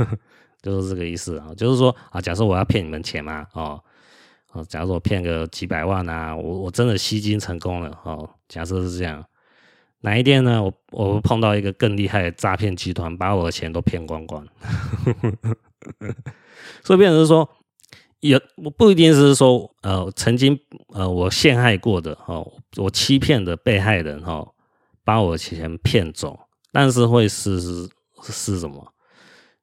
[0.62, 1.52] 就是这个意思啊。
[1.56, 3.82] 就是说啊，假设我要骗你们钱嘛哦。
[4.52, 8.28] 哦，假如说我骗个几百万啊，我我真的吸金成功了哦。
[8.48, 9.22] 假设是这样，
[10.00, 10.62] 哪一天呢？
[10.62, 14.46] 我我碰到一个更厉害的诈骗集团，把我的钱都骗光光。
[16.82, 17.46] 所以变成是说，
[18.20, 24.54] 也我不一定是说呃曾经呃我陷害过的哦，我欺骗的被害人哦，
[25.04, 26.38] 把我钱骗走，
[26.72, 27.88] 但是会是是
[28.22, 28.92] 是什么？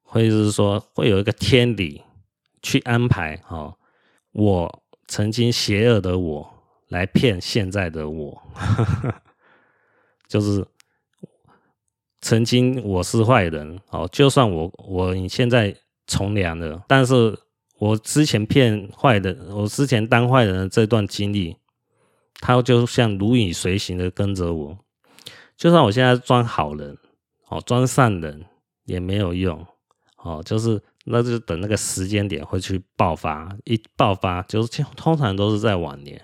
[0.02, 2.02] 会是说会有一个天理
[2.62, 3.76] 去安排哦。
[4.32, 6.54] 我曾经邪恶的我
[6.88, 8.42] 来骗现在的我，
[10.28, 10.66] 就是
[12.20, 14.08] 曾经我是坏人哦。
[14.10, 17.36] 就算我我现在从良了，但是
[17.78, 21.56] 我之前骗坏的，我之前当坏人的这段经历
[22.40, 24.78] 他就像如影随形的跟着我。
[25.58, 26.96] 就算我现在装好人，
[27.48, 28.44] 哦，装善人
[28.84, 29.66] 也没有用，
[30.16, 36.20] 哦，就是那就等那个时间点会去爆发，一爆发就是通常都是在晚年，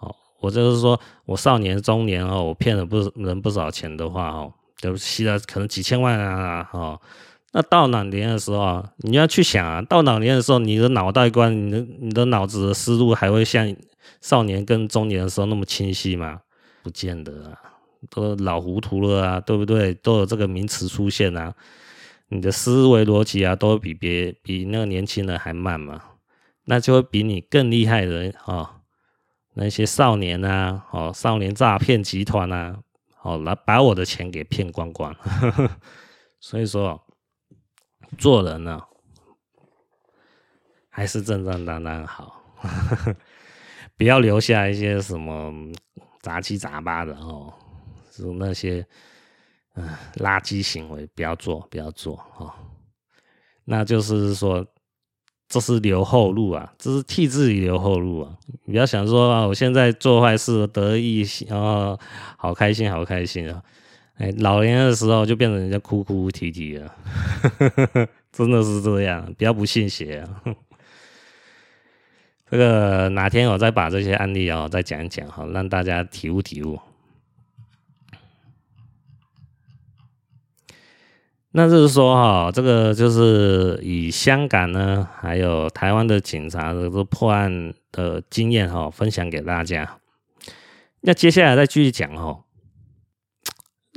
[0.00, 7.00] 哦，我就是说我少年中年哦，我骗了不人不少钱的话哦，就吸了可能几千万啊，哦。
[7.52, 13.74] 那到老年的时候啊，你要去想啊，到老年的时候，你的脑袋观，你的你的脑子的思路还会像
[14.20, 16.42] 少年跟中年的时候那么清晰吗？
[16.84, 17.58] 不见得啊，
[18.08, 19.92] 都老糊涂了啊，对不对？
[19.94, 21.52] 都有这个名词出现啊，
[22.28, 26.00] 你的思维逻辑啊，都会比别比那个年轻人还慢嘛，
[26.66, 28.76] 那就会比你更厉害的人啊，
[29.54, 32.78] 那些少年啊，哦，少年诈骗集团啊，
[33.22, 35.12] 哦，来把我的钱给骗光光，
[36.38, 37.02] 所以说。
[38.18, 38.82] 做人呢，
[40.88, 42.42] 还是正正当当好，
[43.96, 45.52] 不要留下一些什么
[46.20, 47.52] 杂七杂八的哦，
[48.10, 48.86] 是那些
[49.74, 52.52] 嗯垃圾行为，不要做，不要做哦。
[53.64, 54.66] 那就是说，
[55.48, 58.36] 这是留后路啊，这是替自己留后路啊。
[58.64, 61.98] 你不要想说啊，我现在做坏事得意然哦，
[62.36, 63.62] 好开心，好开心啊。
[64.20, 66.94] 哎，老年的时候就变成人家哭哭啼啼了，
[68.30, 70.42] 真的是这样，不要不信邪啊！
[72.50, 76.78] 这个哪天我再把这些案例啊再讲一讲哈，让大家体悟体悟。
[81.52, 89.98] 那就是说哈，这个就是以香港呢，还有台湾的警察的这破案的经验哈，分享给大家。
[91.00, 92.44] 那接下来再继续讲哈。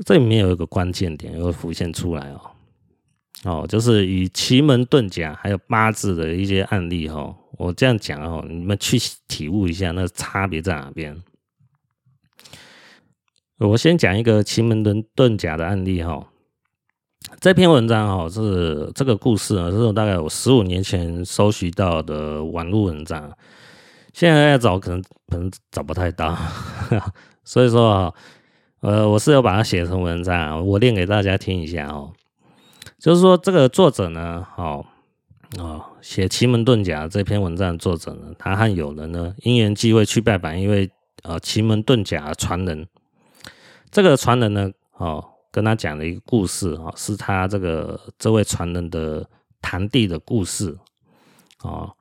[0.06, 2.42] 这里面有一个关键点又浮现出来哦，
[3.44, 11.16] 哦，就是以奇门遁甲还有八字的一些案例哈，我这样讲哦，你们去体悟一下那差别在哪边。
[13.60, 16.28] 我先讲一个奇门遁遁甲的案例哈，
[17.40, 23.32] 这篇文章哈是这个故事啊，是我大概我十五年前搜寻到的网络文章，
[24.12, 26.36] 现在要找可能可能找不太到，
[27.46, 28.14] 所以说啊。
[28.84, 32.12] 呃，我是要把它写成文章，我念给大家听一下哦。
[33.00, 34.86] 就是说，这个作者呢，哦
[35.58, 40.92] 哦，写奇门遁甲这篇文章的作者呢，他和友人呢因缘际会去拜访一位
[41.24, 42.86] 呃奇门遁甲传人。
[43.90, 49.26] 这个传人呢，哦，跟他讲了一个故事哦，是他这个这位传人的
[49.62, 50.78] 堂弟的故事
[51.62, 51.96] 哦。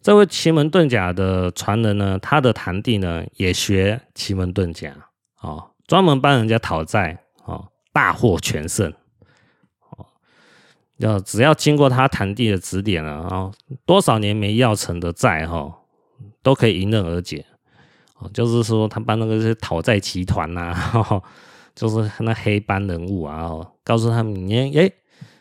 [0.00, 4.94] 这位奇门遁甲的传人呢，他的堂弟呢也学奇门遁甲
[5.40, 5.70] 哦。
[5.88, 8.92] 专门帮人家讨债，哦，大获全胜，
[9.90, 10.06] 哦，
[10.98, 13.50] 要只要经过他堂弟的指点了，啊，
[13.84, 15.78] 多少年没要成的债，哈，
[16.42, 17.44] 都可以迎刃而解，
[18.18, 20.72] 哦，就是说他帮那个些讨债集团呐，
[21.74, 23.50] 就是那黑帮人物啊，
[23.82, 24.92] 告诉他们，你哎，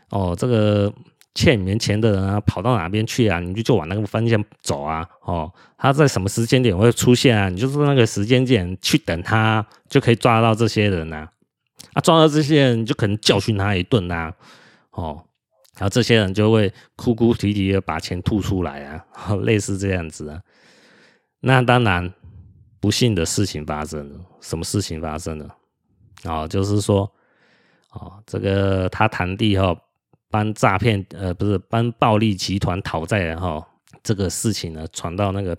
[0.09, 0.91] 哦，这个。
[1.37, 3.39] 欠你们钱的人啊，跑到哪边去啊？
[3.39, 5.07] 你就就往那个方向走啊！
[5.21, 7.47] 哦，他在什么时间点会出现啊？
[7.47, 11.29] 你就是那个时间点去等他，就可以抓到这些人、啊。
[11.93, 14.33] 啊，抓到这些人，你就可能教训他一顿、啊。
[14.89, 15.23] 哦，
[15.75, 19.05] 然后这些人就会哭哭啼啼的把钱吐出来啊，
[19.45, 20.41] 类似这样子啊。
[21.41, 22.11] 那当然，
[22.79, 24.19] 不幸的事情发生了。
[24.41, 25.55] 什么事情发生了？
[26.23, 27.01] 哦，就是说，
[27.91, 29.77] 哦，这个他堂弟哈。
[30.37, 33.65] 帮诈骗呃不是帮暴力集团讨债然后
[34.03, 35.57] 这个事情呢传到那个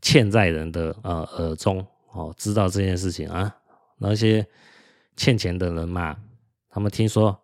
[0.00, 3.52] 欠债人的呃耳中哦，知道这件事情啊，
[3.98, 4.46] 那些
[5.16, 6.16] 欠钱的人嘛，
[6.70, 7.36] 他们听说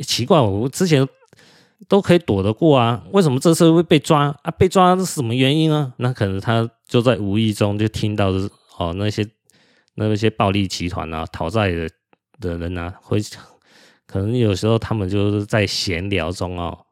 [0.00, 1.08] 奇怪，我之前
[1.88, 4.50] 都可以躲得过啊，为什么这次会被抓啊？
[4.50, 5.94] 被抓是什么原因呢？
[5.96, 8.28] 那可能他就在无意中就听到
[8.76, 9.26] 哦，那些
[9.94, 11.88] 那些暴力集团啊讨债的
[12.38, 13.18] 的人啊会。
[14.08, 16.86] 可能有时候他们就是在闲聊中哦，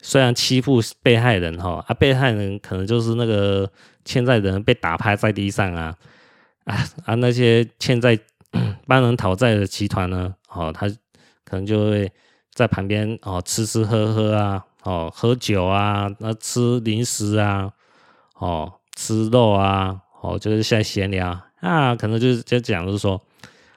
[0.00, 3.68] 虽然欺负被害人哈，啊，被害人可能就是那个
[4.04, 5.96] 欠债人被打趴在地上啊，
[6.64, 8.16] 啊啊那些欠债
[8.86, 10.88] 帮人讨债的集团呢，哦，他
[11.44, 12.10] 可能就会
[12.54, 17.72] 在旁边哦吃吃喝喝啊，哦喝酒啊，那吃零食啊，
[18.38, 23.20] 哦吃肉啊，哦就是在闲聊啊，可能就是就讲就是说。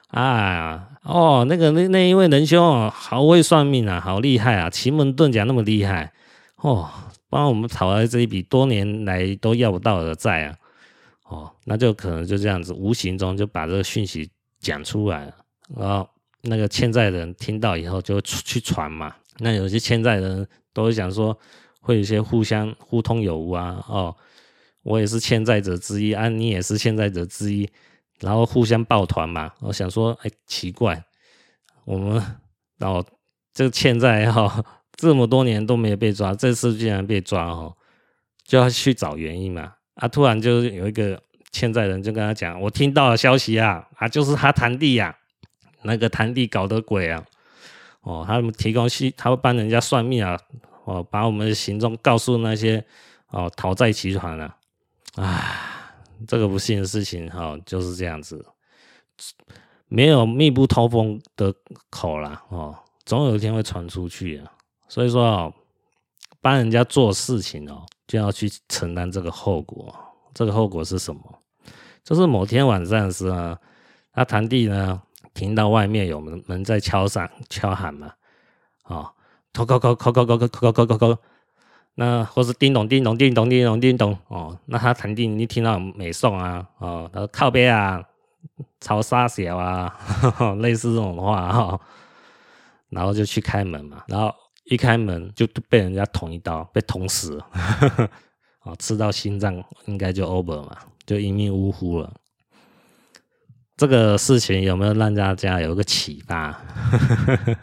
[0.08, 6.10] 啊哦，那个那那一位仁兄哦，好会算命啊，好厉害啊，奇门遁甲那么厉害
[6.56, 6.88] 哦，
[7.28, 10.56] 帮我们讨来这一笔多年来都要不到的债啊，
[11.28, 14.30] 哦，那就可能就这样子，无形中就把这个讯息
[14.60, 15.34] 讲出来了，
[15.76, 16.08] 然后
[16.40, 21.38] 那个欠债人听到以后就去传嘛，那有些欠债人都会想说，
[21.80, 24.16] 会有些互相互通有无啊，哦，
[24.82, 27.68] 我也是欠债者之一啊，你也是欠债者之一。
[28.24, 29.52] 然后互相抱团嘛。
[29.60, 31.04] 我想说，哎，奇怪，
[31.84, 32.20] 我们
[32.80, 33.04] 哦，
[33.52, 34.64] 这欠债哈，
[34.96, 37.76] 这么多年都没有被抓，这次竟然被抓哦，
[38.42, 39.74] 就要去找原因嘛。
[39.94, 41.22] 啊，突然就有一个
[41.52, 45.16] 欠债人就跟他讲，我听到了消息啊，啊，就是他堂弟呀，
[45.82, 47.22] 那个堂弟搞的鬼啊，
[48.00, 50.36] 哦，他们提供信，他会帮人家算命啊，
[50.84, 52.84] 哦，把我们的行踪告诉那些
[53.28, 54.56] 哦讨债集团啊，
[55.16, 55.73] 唉。
[56.26, 58.44] 这个不幸的事情哈，就是这样子，
[59.86, 61.54] 没有密不透风的
[61.90, 64.52] 口啦，哦，总有一天会传出去啊。
[64.88, 65.54] 所以说哦，
[66.40, 69.94] 帮人家做事情哦，就要去承担这个后果。
[70.34, 71.22] 这个后果是什么？
[72.02, 73.58] 就是某天晚上时啊，
[74.12, 75.00] 他堂弟呢
[75.32, 78.12] 听到外面有门门在敲响敲喊嘛，
[78.82, 79.12] 啊，
[79.52, 81.18] 叩叩叩叩叩叩叩叩叩叩叩。
[81.96, 88.02] 那或是叮咚叮咚叮咚叮咚叮咚哦，那他肯定你听到美颂啊哦，他说靠北啊，
[88.80, 91.80] 朝沙小啊呵呵， 类似这种话哈、哦，
[92.90, 94.34] 然后就去开门嘛，然后
[94.64, 98.10] 一开门就被人家捅一刀，被捅死了，呵 呵
[98.64, 100.76] 哦，刺到心脏应该就 over 嘛，
[101.06, 102.12] 就一命呜呼了。
[103.76, 106.60] 这个事情有没有让大家有一个启发？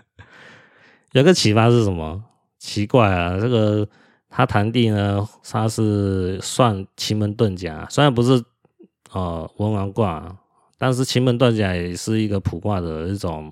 [1.12, 2.24] 有个启发是什么？
[2.60, 3.86] 奇怪啊，这个。
[4.34, 8.42] 他堂弟呢，他是算奇门遁甲，虽然不是
[9.12, 10.38] 呃文王卦，
[10.78, 13.52] 但是奇门遁甲也是一个卜卦的一种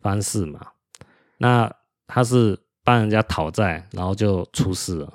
[0.00, 0.60] 方式嘛。
[1.38, 1.72] 那
[2.08, 5.12] 他是帮人家讨债，然后就出事了。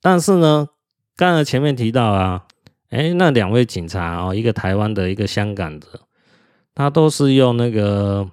[0.00, 0.68] 但是呢，
[1.16, 2.46] 刚才前面提到啊，
[2.90, 5.86] 哎，那两位警察哦，一个台湾的，一个香港的，
[6.76, 8.30] 他都是用那个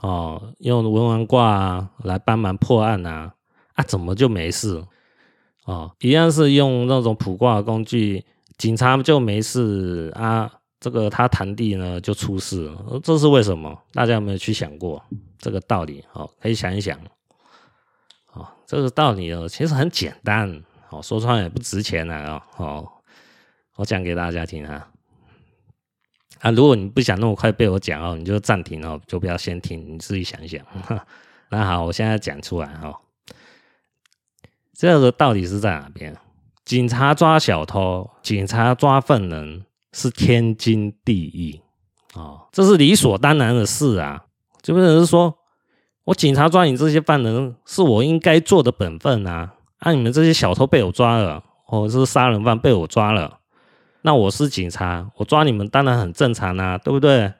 [0.00, 3.34] 哦，用文王卦啊来帮忙破案啊，
[3.74, 4.82] 啊，怎么就没事？
[5.68, 8.24] 哦，一样是用那种卜卦工具，
[8.56, 10.50] 警察就没事啊，
[10.80, 13.78] 这个他堂弟呢就出事了，这是为什么？
[13.92, 15.04] 大家有没有去想过
[15.38, 16.02] 这个道理？
[16.14, 16.98] 哦，可以想一想。
[18.32, 20.50] 哦，这个道理呢其实很简单，
[20.88, 22.42] 哦，说穿也不值钱啊。
[22.56, 22.90] 哦，
[23.76, 24.88] 我讲给大家听啊。
[26.40, 30.64] 啊，如果你不想那么快被我讲哦，你就暂停哦，就不要先听，你自己想一想。
[31.50, 32.96] 那好，我现在讲出来哦。
[34.78, 36.16] 这个到底是在哪边？
[36.64, 41.60] 警察抓小偷，警察抓犯人是天经地义
[42.14, 44.26] 啊、哦，这是理所当然的事啊。
[44.62, 45.34] 就不能是说
[46.04, 49.54] 我警察抓你这些犯人是我应该做的本分啊。
[49.80, 53.40] 啊，你们这些小偷被我抓了，或者是杀人犯被我抓了，
[54.02, 57.32] 那我是警察，我抓你们当然很正常啊，对不对？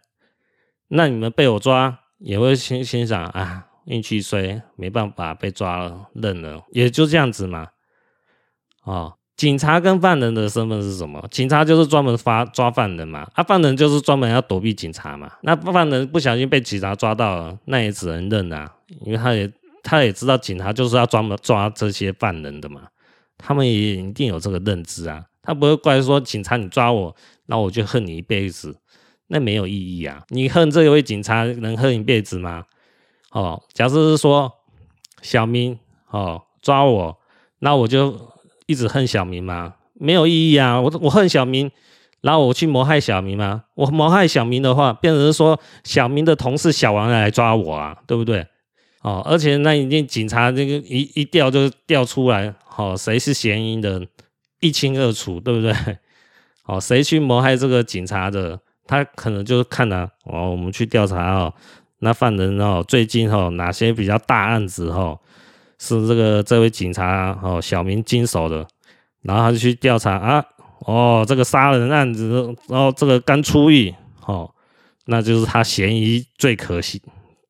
[0.88, 3.67] 那你们被我抓也会心心想啊。
[3.88, 7.68] 运气衰，没办法被抓了，认了，也就这样子嘛。
[8.84, 11.26] 哦，警察跟犯人的身份是什么？
[11.30, 15.32] 警察就是专门发抓犯人嘛，啊，犯人就是专门要躲避警察嘛。
[15.42, 18.70] 那犯人不小心被警察抓到了，那也只能认啊，
[19.06, 19.50] 因为他也
[19.82, 22.88] 他也知道警察就是要专门抓这些犯人的嘛，
[23.38, 27.16] 他们也一定有这个认知啊，他不会怪说警察你抓我，
[27.46, 28.76] 那我就恨你一辈子，
[29.28, 30.22] 那没有意义啊。
[30.28, 32.64] 你恨这位警察能恨一辈子吗？
[33.38, 34.52] 哦，假设是说
[35.22, 35.78] 小明
[36.10, 37.16] 哦抓我，
[37.60, 38.18] 那我就
[38.66, 39.74] 一直恨小明吗？
[39.94, 40.80] 没有意义啊！
[40.80, 41.70] 我我恨小明，
[42.20, 43.62] 然后我去谋害小明吗？
[43.76, 48.44] 我谋害小明的话，变成是说小明的同事小王来抓我啊，对不对？
[49.02, 54.08] 哦，而且那已经警察这个一一调就调出来，哦，谁是嫌疑人
[54.58, 55.72] 一清二楚，对不对？
[56.64, 61.54] 哦，谁去谋害这个警察的，他可能就是看了哦，我们去调查哦。
[62.00, 65.18] 那犯人哦，最近哦，哪些比较大案子哦，
[65.78, 68.66] 是这个这位警察哦，小明经手的，
[69.22, 70.44] 然后他就去调查啊，
[70.86, 73.92] 哦，这个杀人案子，然后这个刚出狱
[74.26, 74.48] 哦，
[75.06, 77.02] 那就是他嫌疑最可惜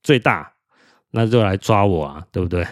[0.02, 0.50] 最大，
[1.10, 2.66] 那就来抓我啊，对不对？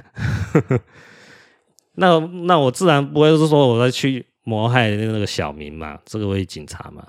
[1.97, 7.07] 那那我自然不会是说我在去谋害那个小明嘛，这个位警察嘛，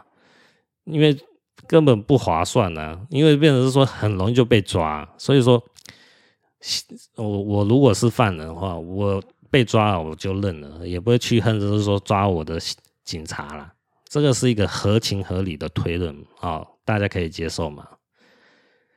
[0.83, 1.17] 因为。
[1.67, 5.61] 根本不划算呢、啊，因为变成是说很容易就被抓，所以说，
[7.15, 12.57] 我我如果是犯人的话，我被抓了我就认了，也不会去恨，就是说抓我的
[13.03, 13.73] 警察啦。
[14.07, 17.85] 这个是一个合情合理的推论啊，大家可以接受吗？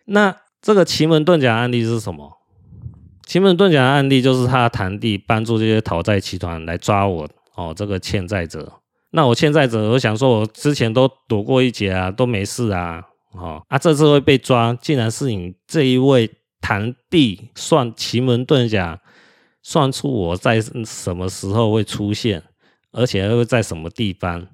[0.05, 2.39] 那这个奇门遁甲案例是什么？
[3.27, 8.80] 奇门遁甲案例就是他的堂弟帮助这些讨债集团来抓我哦，这个欠债者。
[9.11, 13.03] 那我欠债者，我想说，我之前都躲过一劫啊，都没事啊，
[13.33, 16.31] 哦啊，这次会被抓，竟然是你这一位
[16.61, 19.01] 堂弟算奇门遁甲，
[19.63, 22.43] 算出我在什么时候会出现，
[22.93, 24.47] 而且还会在什么地方，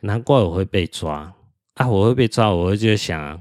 [0.00, 1.34] 难怪我会被抓。
[1.74, 3.40] 啊，我会被抓，我会就想，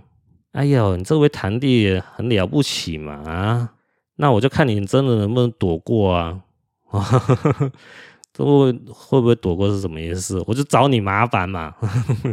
[0.51, 3.73] 哎呦，你这位堂弟很了不起嘛啊，
[4.15, 6.43] 那我就看你真的能不能躲过啊，
[8.37, 8.45] 这
[8.93, 10.43] 会不会躲过是什么意思？
[10.45, 11.75] 我就找你麻烦嘛，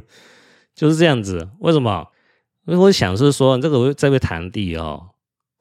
[0.74, 1.48] 就是这样子。
[1.60, 2.06] 为什么？
[2.66, 5.10] 因为我想是说，这个这位堂弟哦，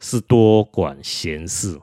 [0.01, 1.79] 是多管闲事，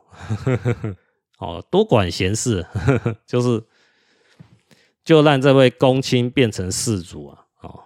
[1.38, 2.66] 哦，多管闲事，
[3.26, 3.64] 就是
[5.04, 7.80] 就让这位公卿变成事主啊，哦，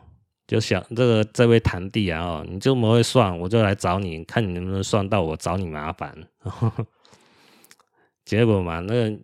[0.46, 6.16] 就想这个这位堂弟啊，哦，你这么会算，我就来找你，看你能不能算到我找你麻烦。
[8.24, 9.18] 结果嘛，那个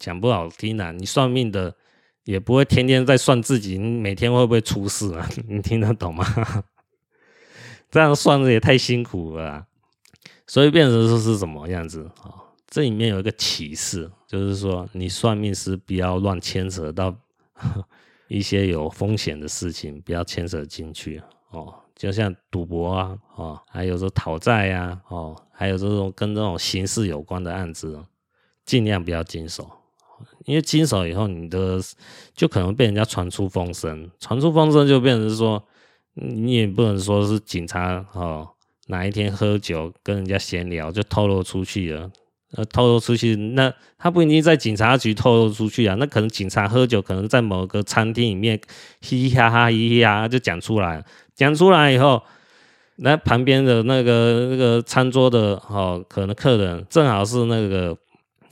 [0.00, 1.76] 讲不好听啊，你算命的
[2.24, 5.28] 也不会天天在算自己，每天会不会出事啊？
[5.46, 6.24] 你听得懂吗？
[7.90, 9.66] 这样算的也太辛苦了，
[10.46, 12.34] 所以变成说是什么样子啊？
[12.66, 17.14] 这里面有一个启示，就是说你算命师不要乱牵扯到
[18.28, 21.20] 一些有风险的事情，不要牵扯进去
[21.50, 21.74] 哦。
[21.96, 28.02] 就像赌博啊，哦，还有说讨债呀，哦，还有这种跟这种刑事有关的案子，
[28.64, 29.68] 尽量不要经手，
[30.50, 31.80] 因为经手以后，你的
[32.34, 35.64] 就可能被人家传出风声，传出风声就变成说。
[36.14, 38.46] 你也不能说是警察哦，
[38.88, 42.10] 哪一天喝酒跟人家闲聊就透露出去了，
[42.52, 48.60] 呃，透露出去，那他不一定在警察局透露出去啊，那可能警察喝酒，可能在某个餐厅里面
[49.00, 51.02] 嘻嘻哈哈，嘻嘻哈哈就讲出来，
[51.34, 52.20] 讲出来以后，
[52.96, 57.96] 那旁边的那个那个餐桌的哦，可能客人正好是那个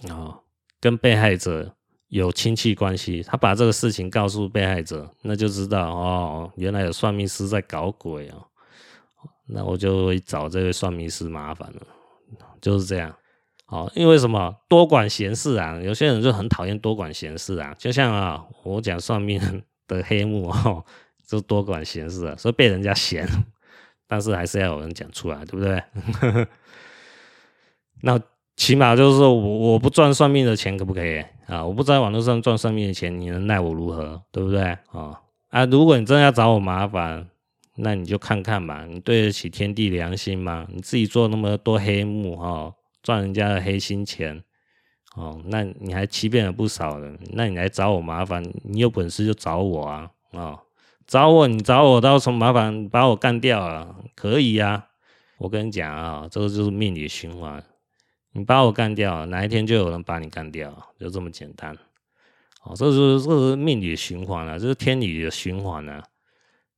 [0.09, 0.39] 哦，
[0.81, 1.75] 跟被害者。
[2.09, 8.47] 有亲戚关系，他把这个事情告诉被害者，那就知道哦，原来有算命师在搞鬼哦，
[9.47, 11.83] 那我就会找这位算命师麻烦了，
[12.61, 13.15] 就是这样。
[13.67, 14.55] 哦，因为什么？
[14.69, 19.39] 多管闲事啊，有些人就很讨厌多管闲事啊，就像啊，我讲算命
[19.87, 20.85] 的黑幕哦，
[21.27, 23.29] 就多管闲事啊，所以被人家嫌，
[24.07, 26.47] 但是还是要有人讲出来，对不对？
[28.03, 28.21] 那。
[28.59, 31.65] 起码就是说我我不赚算命的钱可不可以啊？
[31.65, 34.23] 我不在网络上赚算命的钱，你能奈我如何？
[34.31, 35.21] 对不对啊？
[35.49, 37.29] 啊，如果你真的要找我麻烦，
[37.77, 40.67] 那你就看看吧，你对得起天地良心吗？
[40.71, 42.73] 你自己做那么多黑幕哈，
[43.03, 44.43] 赚人家的黑心钱
[45.17, 50.59] 哦，那你还欺骗了不少人，那你来找我麻烦，你有本事就找我啊啊！
[51.07, 52.87] 找我，你找我到什么麻烦？
[52.91, 54.85] 把我干掉了，可以呀。
[55.39, 57.65] 我跟你讲啊，这个就是命理循环。
[58.39, 61.77] 你把我干掉，哪一天就有人把你干掉，就这么简单。
[62.63, 66.01] 哦，这是这是命理循环啊，这是天理的循环啊。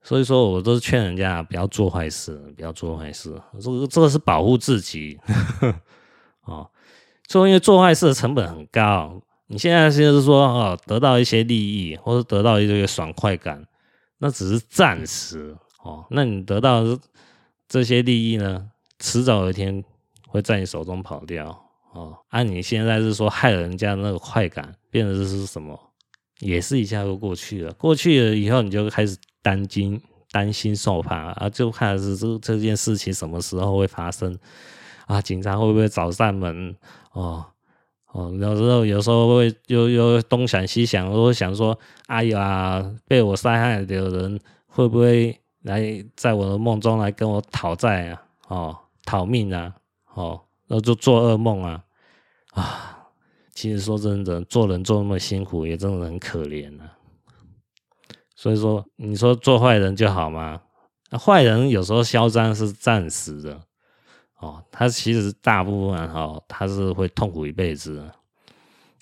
[0.03, 3.39] 所以说我都是劝人家不要做坏事，不要做坏事。
[3.61, 5.19] 这个这个是保护自己。
[6.47, 6.67] 哦，
[7.27, 9.21] 就因为做坏事的成本很高。
[9.49, 13.67] 你现在现在是说哦，得到一些利益或者得到一个爽快感，
[14.17, 15.55] 那只是暂时。
[15.83, 16.83] 哦，那你得到
[17.69, 19.85] 这些利益呢，迟早有一天。
[20.31, 21.49] 会在你手中跑掉
[21.93, 25.79] 哦，按、你现在是说害人家那个快感，变成是什么？
[26.39, 27.73] 也是一下就过去了。
[27.73, 30.01] 过去了以后，你就开始担惊、
[30.31, 34.39] 担心受怕啊，就看是这这件事情什么时候会发生
[35.07, 35.21] 啊？
[35.21, 36.77] 警察会不会找上门？
[37.13, 37.45] 哦
[38.13, 41.77] 哦，有时候有时候会又又东想西想，我会想说，
[42.07, 48.23] 哎呀，被我杀害的人会不会来在我的梦中来跟我讨债啊？
[48.49, 49.75] 哦，讨命啊？
[50.21, 51.83] 哦，那就做噩梦啊
[52.53, 52.97] 啊！
[53.55, 56.93] 其实说真的，做人做那么辛苦，也真的很可怜啊。
[58.35, 60.61] 所以说，你说做坏人就好吗？
[61.11, 63.61] 那坏人有时候嚣张是暂时的
[64.39, 68.09] 哦，他其实大部分哈、哦，他是会痛苦一辈子。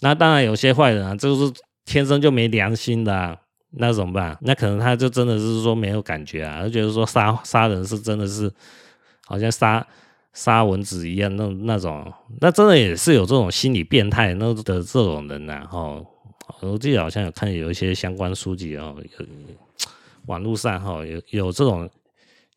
[0.01, 1.53] 那当然有些坏人啊，就是
[1.85, 3.37] 天生就没良心的、啊，
[3.71, 4.37] 那怎么办？
[4.41, 8.53] 那可能他就真的是说没有感觉啊，他觉得说杀杀人是真的是
[9.27, 9.87] 好像杀。
[10.33, 16.07] 杀蚊子一样，那那种，那真的也是有这种心理变态那的这种人呐、啊，哦，
[16.61, 19.27] 我记得好像有看有一些相关书籍哦，有
[20.27, 21.89] 网络上哈有有这种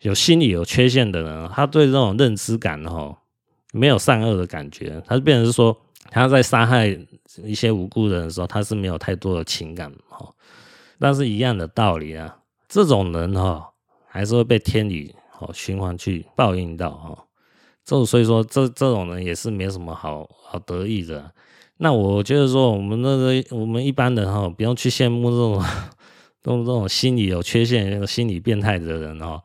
[0.01, 3.17] 有心理有缺陷的人，他对这种认知感哈
[3.73, 5.75] 没有善恶的感觉，他就变成是说
[6.09, 6.95] 他在杀害
[7.43, 10.29] 一些无辜人的时候，他是没有太多的情感哈，
[10.99, 13.69] 但是一样的道理啊，这种人哈
[14.07, 17.25] 还是会被天理哦循环去报应到哈。
[17.83, 21.31] 这所以说，这这种人也是没什么好好得意的。
[21.77, 25.59] 那我觉得说，我们那个我们一般人哈，不用去羡慕这种，
[26.43, 29.41] 这种这种心理有缺陷、心理变态的人哈。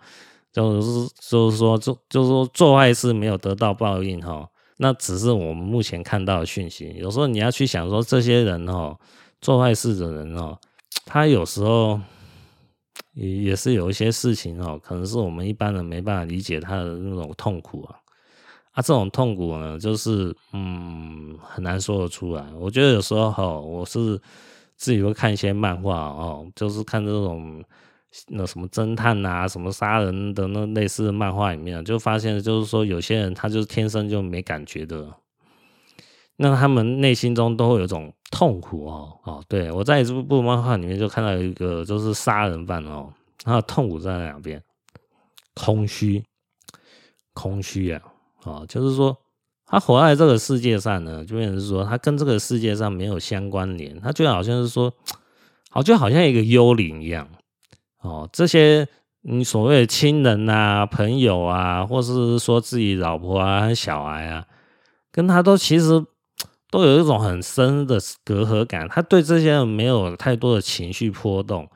[0.53, 6.95] 就是就是说，就就是说做坏事没有得到报应哈，那只是我们目前看到的讯息。
[6.99, 8.97] 有时候你要去想说，这些人哦，
[9.41, 10.59] 做坏事的人哦，
[11.05, 12.01] 他有时候
[13.13, 17.97] 也也是有一些事情哦，可能是我们一般人没办法理解他的那种痛苦啊。
[18.77, 22.45] 啊，这种痛苦呢，就是嗯很难说得出来。
[22.61, 24.21] 我觉得有时候哈，我是
[24.77, 27.65] 自己会看一些漫画哦，就是看这种
[28.29, 35.11] 那什么侦探啊、什么杀人的那类似的漫画里面，就发现就是说有些人他就是天生就没感觉的。
[36.37, 43.11] 那他们内心中都会有一种痛苦哦哦，对，我在这部漫画里面就看到一个就是杀人犯哦，
[43.43, 44.63] 他的痛苦在两边？
[45.55, 46.23] 空虚，
[47.33, 48.03] 空虚啊，
[48.47, 49.15] 哦，就是说
[49.67, 54.93] 他活在这个世界上呢，就变成是说他跟这个世界上没有相关联，他就好像是说，
[55.69, 57.29] 好就好像一个幽灵一样
[58.01, 58.89] 哦，这些
[59.23, 64.47] 你所谓的亲人啊、朋友啊，或是说自己老婆啊、小孩啊，
[65.13, 66.05] 跟他都其实。
[66.69, 71.67] 都有一种很深的隔阂感，他对这些人没有太多的情绪波动，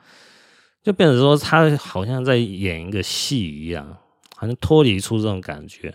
[0.83, 3.97] 就变成说他好像在演一个戏一样，
[4.41, 5.93] 好像脱离出这种感觉。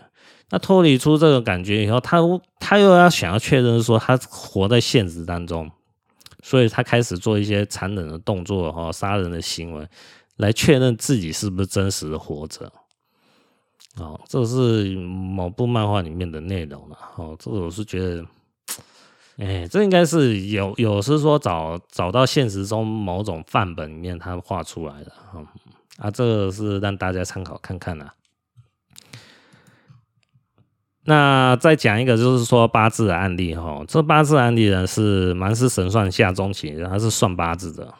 [0.49, 2.21] 那脱离出这种感觉以后，他
[2.61, 5.69] 他又要想要确认说他活在现实当中，
[6.41, 9.85] 所以他开始做一些残忍的动作和杀人的行为，
[10.37, 12.71] 来确认自己是不是真实的活着。
[13.97, 16.97] 哦，这是某部漫画里面的内容了。
[17.17, 18.25] 哦，这个我是觉得。
[19.39, 25.45] 哎、这应该是有有是说找找到现实中某种范本里面他画出来的，嗯
[25.99, 28.11] 啊，这个是让大家参考看看啦。
[31.09, 37.93] 那再讲一个就是说八字的案例哈，这八字案例呢是蛮是神算下中期，他是算八字的，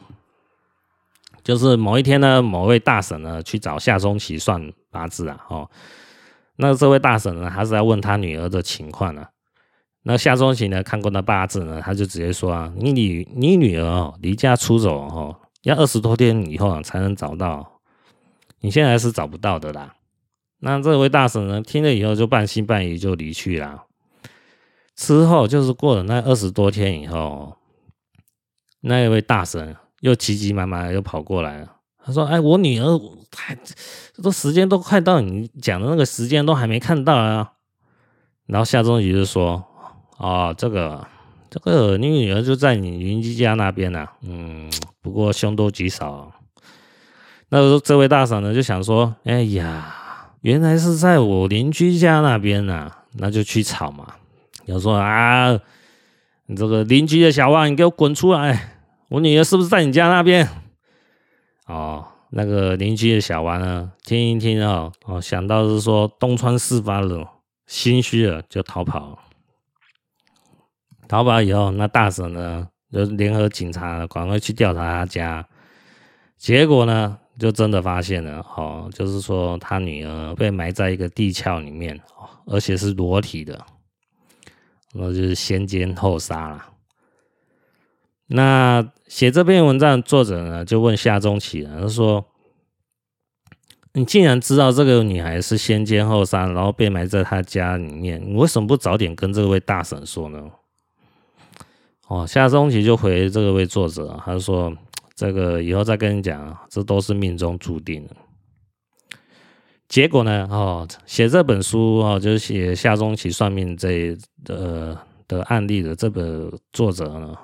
[1.42, 5.70] 就是某一天呢，某位大婶呢去找下中期算八字啊，哦，
[6.56, 9.24] 那这位大婶呢，他是在问他女儿的情况呢。
[10.02, 17.80] 那夏中期呢，看过那八字呢，他就直接说啊，你女你女儿哦，离家出走哦，要二十多天以后才能找到，
[18.60, 19.94] 你现在是找不到的啦。
[20.60, 23.84] 那这位大婶呢，听了以后就半信半疑就离去了。
[24.94, 27.56] 之后就是过了那二十多天以后，
[28.80, 33.00] 那一位大婶又急急忙忙又跑过来了，他说：“哎，我女儿
[33.36, 33.56] 还
[34.14, 37.52] 这时间都快到你讲的那个时间都还没看到啊。”
[38.46, 39.64] 然后夏中期就说。
[40.20, 41.06] 哦，这个
[41.48, 44.68] 这个，你女儿就在你邻居家那边呢、嗯，
[45.00, 46.32] 不过凶多吉少。
[47.50, 50.07] 那时候这位大婶呢就想说，哎呀，
[50.40, 54.14] 原来是在我邻居家那边呢、啊，那就去吵嘛。
[54.66, 55.58] 要说啊，
[56.46, 58.76] 你这个邻居的小王，你给我滚出来！
[59.08, 60.48] 我女儿是不是在你家那边？
[61.66, 67.26] 哦，那个邻居的小王呢，听一听哦，哦，想到是说东窗事发了，
[67.66, 69.18] 心虚了，就逃跑。
[71.08, 75.46] 逃跑以后，那大婶呢就联合警察赶快去调查他家，
[76.36, 82.00] 结果呢就真的发现了，哦，就是说他女儿被埋在一个地壳里面，
[82.46, 83.64] 而且是裸体的，
[84.92, 86.66] 那就是先奸后杀了。
[88.26, 92.26] 那写这篇文章的作者呢就问夏中期了，他说
[93.94, 100.50] ：“你既然知道这个女孩是先奸后杀，然后被埋在他家里面，你为什么不早点跟这位大婶说呢？”
[102.08, 104.76] 哦，夏中期就回这个位作者，他说
[105.18, 108.14] ：“这个以后再跟你讲啊，这都是命中注定的。”
[109.88, 114.96] 结果呢，哦，写这本书哦，就是写夏中期算命这的
[115.26, 117.34] 的案例的这个作者呢，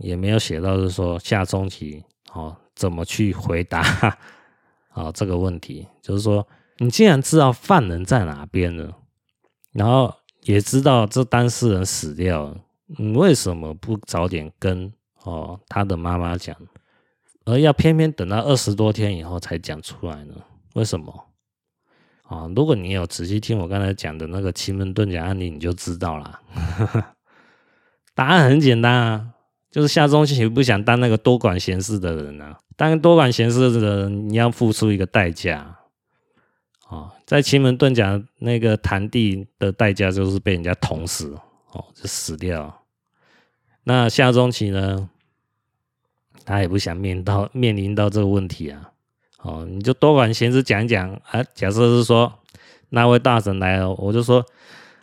[0.00, 4.18] 也没有写到是说夏中期哦怎么去回答啊、
[5.08, 6.46] 哦、这个问题，就是说
[6.78, 8.94] 你既然知道犯人在哪边了，
[9.72, 10.12] 然后
[10.42, 12.60] 也知道这当事人死掉了。
[12.98, 16.56] 你为什么不早点跟哦他的妈妈讲，
[17.44, 20.34] 而要偏偏等到二十多天以后才讲出来呢？
[20.74, 21.26] 为什么？
[22.22, 26.40] 啊，如果你有仔细听我刚才讲的那个奇门遁甲案例，你就知道了。
[28.14, 29.26] 答案很简单啊，
[29.70, 32.58] 就是夏中期不想当那个多管闲事的人啊。
[32.76, 35.76] 当多管闲事的人，你要付出一个代价。
[36.88, 41.34] 啊，在奇门遁甲那个堂弟的代价就是被人家捅死，
[41.72, 42.82] 哦，就死掉。
[43.84, 45.08] 那夏中期呢，
[46.44, 48.90] 他也不想面到面临到这个问题啊。
[49.42, 51.42] 哦，你就多管闲事讲讲啊。
[51.54, 52.32] 假设是说
[52.90, 54.44] 那位大神来了，我就说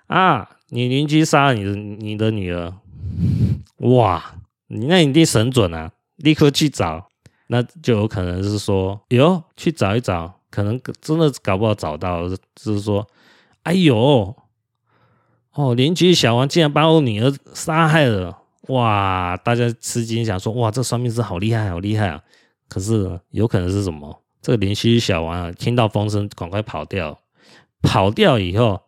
[0.07, 2.73] 啊，你邻居杀了你的你的女儿，
[3.79, 4.35] 哇，
[4.67, 7.09] 你那一定神准啊，立刻去找，
[7.47, 13.05] 那就有可能是说哟，去找一找，可能真的搞不好找到，就是说，
[13.63, 14.35] 哎呦，
[15.53, 18.37] 哦，邻居小王竟然把我女儿杀害了。
[18.69, 19.37] 哇！
[19.43, 22.23] 大家吃惊，想说哇，这算命师好厉害，好厉害啊！
[22.67, 24.23] 可是有可能是什么？
[24.41, 27.19] 这个邻居小王啊，听到风声，赶快跑掉。
[27.81, 28.81] 跑掉以后，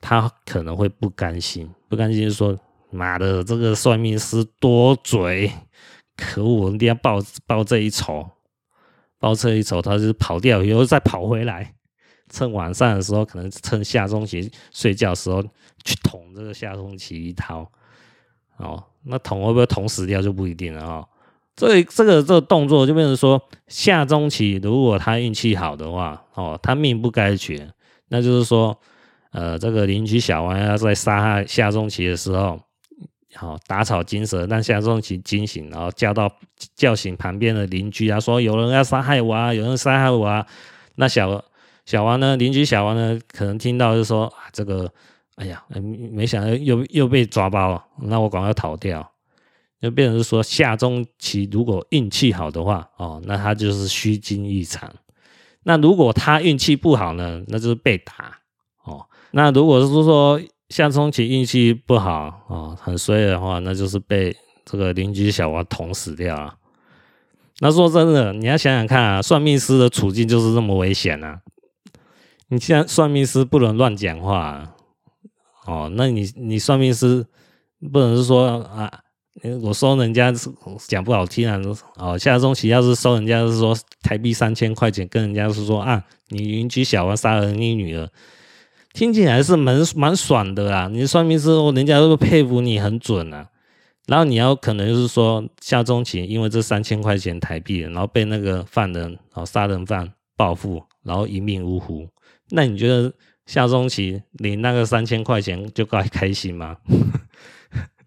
[0.00, 2.58] 他可能会不甘心，不甘心说
[2.90, 5.52] ：“妈的，这个算命师多嘴，
[6.16, 6.54] 可恶！
[6.54, 8.28] 我一定要报报这一仇，
[9.18, 11.74] 报这一仇。”他就跑掉以后再跑回来，
[12.30, 15.42] 趁晚上的时候，可能趁夏中期睡觉的时候
[15.84, 17.70] 去捅这个夏中期一刀。
[18.56, 21.08] 哦，那捅会不会捅死掉就不一定了哦。
[21.54, 27.70] 这、这个这个动作就变成说，夏中期如果他运气好的话，哦，他命不该绝。
[28.08, 28.78] 那就是说，
[29.32, 32.60] 呃，这个邻居小王要在杀害夏中期的时候，
[33.34, 36.30] 好、哦、打草惊蛇，让夏中期惊醒，然后叫到
[36.74, 40.46] 叫醒旁边的邻居啊，说有人要杀害我啊，有人杀害我啊。
[40.96, 41.42] 那小
[41.86, 44.92] 小王呢，邻居小王呢，可能听到就说啊，这个，
[45.42, 45.64] 哎呀，
[46.12, 49.10] 没想到又又被抓包了，那我赶快逃掉。
[49.80, 54.88] 就变成是说，夏中期如果运气好的话，哦，那他就是虚惊一场。
[55.64, 57.42] 那如果他运气不好呢？
[57.48, 58.38] 那就是被打
[58.84, 59.04] 哦。
[59.32, 66.54] 那如果是说夏中期运气不好哦，很衰的话，那就是被这个邻居小王捅死掉了。
[67.58, 71.40] 那说真的，你要想想看啊，算命师的处境就是这么危险啊！
[72.46, 74.74] 你现在算命师不能乱讲话啊
[75.66, 77.26] 哦，那你你算命师
[77.92, 78.90] 不能是说啊。
[79.62, 80.30] 我收人家
[80.86, 81.58] 讲不好听啊，
[81.96, 88.06] 哦，夏中期要是收人家是说台币三千块钱，跟人家是说啊，你邻居小王杀了你女儿，
[88.92, 90.86] 听起来是蛮蛮爽的啦。
[90.92, 93.48] 你算命师，人家都佩服你很准啊。
[94.06, 102.06] 然后你要可能就是说夏中期，因为这三千块钱台币，然后被那个犯人哦杀人犯报复，然后一命呜呼。
[102.50, 103.10] 那你觉得
[103.46, 106.78] 夏中期领那个三千块钱就该开心吗？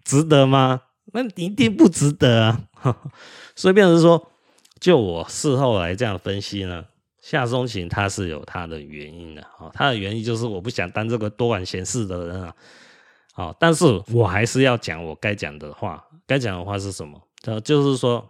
[0.04, 0.82] 值得吗？
[1.14, 2.62] 那一定不值得啊！
[3.56, 4.32] 所以变成说，
[4.80, 6.84] 就我事后来这样分析呢，
[7.22, 12.54] 夏中期他是有他的原因的啊，他的原因就是我不想当这个多管闲事的人啊，
[13.34, 17.20] 好，但是我还是要讲我该讲的话，该讲的话是什么？
[17.64, 18.28] 就是说，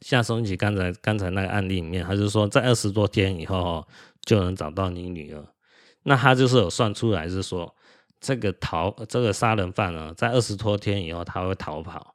[0.00, 3.86] 夏中期刚才刚才那个案例里面，他就说在二十多天以后
[4.22, 5.44] 就能找到你女儿，
[6.04, 7.74] 那他就是有算出来是说。
[8.24, 12.14] 这个逃这个杀人犯呢，在二十多天以后他会逃跑，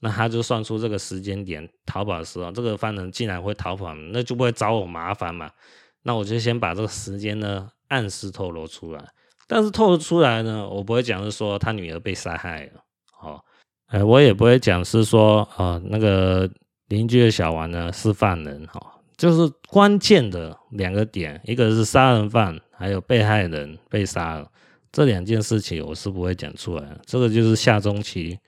[0.00, 5.50] 那他就算出这个时间点逃跑的时候，这个犯人竟然会逃跑，那就不会找我麻烦嘛？
[6.02, 9.04] 那我就先把这个时间呢暗示透露出来，
[9.46, 12.82] 但是透露出来呢，我不会讲是说他女儿被杀害了，
[13.20, 13.44] 哦，
[13.88, 16.50] 哎，我也不会讲是说呃那个
[16.86, 18.93] 邻居的小王呢是犯人，哈、哦，
[19.24, 24.46] 就是关键的两个点，一个是杀人犯，还有被害人被杀了。
[24.92, 28.38] 这两件事情我是不会讲出来的，这个就是夏中期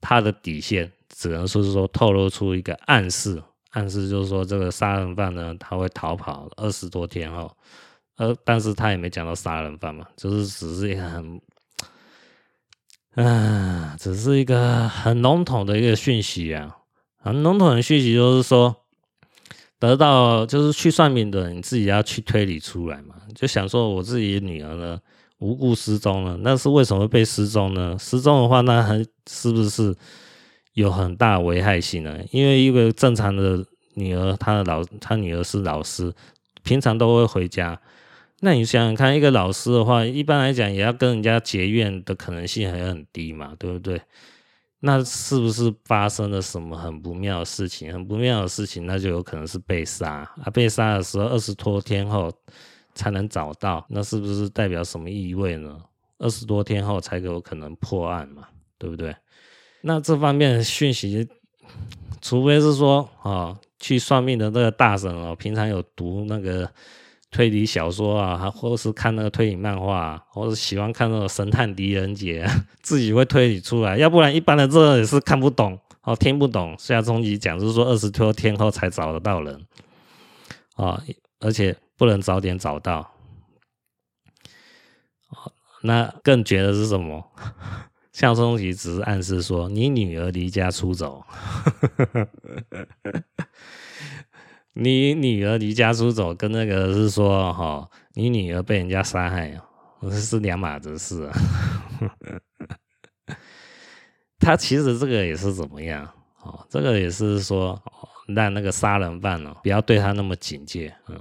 [0.00, 7.52] 他的底线，只能说是说透露出一个暗示，暗示就是说这个杀人犯呢他会逃跑二十多天后，
[8.18, 11.40] 呃，但是他也没讲到杀人犯嘛，就是只是一个很，
[13.16, 16.76] 啊，只是一个很笼统的一个讯息啊，
[17.20, 18.83] 很笼统的讯息就是说，
[19.86, 24.98] 得到就是去算命的，你自己要去推理出来嘛，就想说我自己的女儿呢。
[25.40, 27.94] 无故失踪了，那是为什么被失踪呢？
[27.98, 29.94] 失踪的话，那还是不是
[30.72, 32.18] 有很大危害性呢？
[32.30, 33.62] 因为一个正常的
[33.94, 36.10] 女儿，她的老，她女儿是老师，
[36.62, 37.78] 平常都会回家。
[38.40, 44.00] 那你想想看，一个老师的话，一般来讲也要跟人家结怨的可能性还很低嘛，对不对？
[44.84, 47.92] 那是不是发生了什么很不妙的事情？
[47.92, 50.50] 很不妙的事情，那就有可能是被杀啊！
[50.52, 52.32] 被杀的时候，二十多天后。
[52.96, 55.76] 才能找到，那是不是代表什么意味呢？
[56.20, 58.46] 二十多天后才有可能破案嘛，
[58.78, 59.12] 对不对？
[59.80, 61.28] 那这方面的讯息，
[62.22, 66.70] 除非是说啊、去算命的那个大神哦，平常有读那个
[67.34, 72.48] 推理小说啊，或者是看那个推理漫画、啊，或者喜欢看那种神探狄仁杰，
[72.80, 76.76] 自己会推理出来，要不然一般的这也是看不懂哦，听不懂。
[76.78, 79.54] 夏中期讲就是说二十多天后才找得到人
[80.76, 81.02] 啊、哦，
[81.40, 81.76] 而且。
[81.96, 83.08] 不能早点找到，
[85.82, 87.24] 那更绝的是什么？
[88.10, 91.24] 夏中期只是暗示说你女儿离家出走，
[94.74, 99.58] 你女儿离家出走跟那个是说哈，你女儿被人家杀害，
[100.02, 101.32] 这是两码子事啊。
[104.38, 106.06] 他其实这个也是怎么样？
[106.42, 107.80] 哦，这个也是说
[108.26, 111.18] 让那个杀人犯哦，不要对他那么警戒，嗯。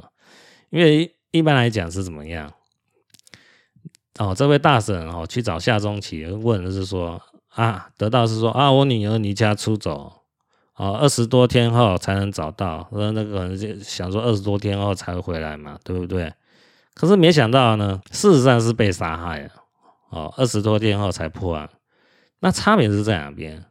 [0.72, 2.52] 因为一般来讲是怎么样？
[4.18, 10.23] 哦，这位大婶哦去找夏中奇问的是说啊，得到是说啊，我女儿离家出走，
[10.76, 16.34] 哦，二十多天后才能找到，那那个人就想说二十多天后才会回来嘛，对不对？
[16.96, 19.50] 可是没想到呢，事实上是被杀害了。
[20.10, 21.70] 哦，二十多天后才破案，
[22.40, 23.64] 那差别是在哪边？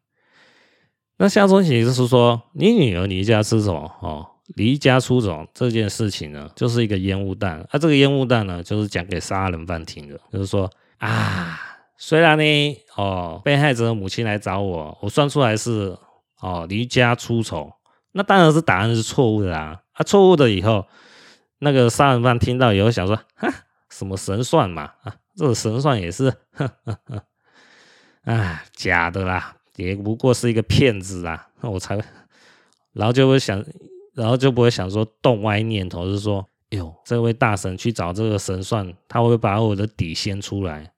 [1.17, 4.25] 那夏宗启就是说，你女儿离家出走哦，
[4.55, 7.61] 离家出走这件事情呢，就是一个烟雾弹。
[7.71, 11.61] 啊，这个烟雾弹呢，就是讲给杀人犯听的，就是说啊，
[11.97, 15.99] 虽然呢，哦，被害者的母亲来找我，我算出来是。
[16.43, 17.73] 哦，离家出走，
[18.11, 19.81] 那当然是答案是错误的啦。
[19.93, 20.85] 啊，错误的以后，
[21.61, 23.49] 那个杀人犯听到以后想说，哈，
[23.89, 24.83] 什么神算嘛？
[25.03, 27.25] 啊，这个神算也是，呵呵呵，
[28.25, 31.47] 啊，假的啦，也不过是一个骗子啦。
[31.61, 31.95] 那我才，
[32.93, 33.65] 然后就会想，
[34.15, 40.93] 然后就不会想说动歪念头，是说，哟，这位大神去找这个神算，他会把我的底掀出来，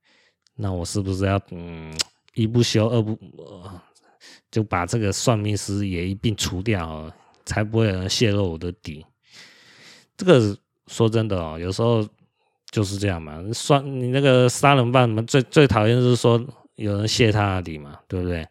[0.57, 1.95] 那我是不是要，嗯，
[2.33, 3.19] 一不修二不？
[4.51, 7.11] 就把这个算命师也一并除掉，
[7.45, 9.05] 才不会有人泄露我的底。
[10.17, 10.57] 这个
[10.87, 12.07] 说真的哦，有时候
[12.71, 13.43] 就是这样嘛。
[13.53, 16.41] 算你那个杀人犯们最最讨厌就是说
[16.77, 18.47] 有人泄他的底嘛，对不对？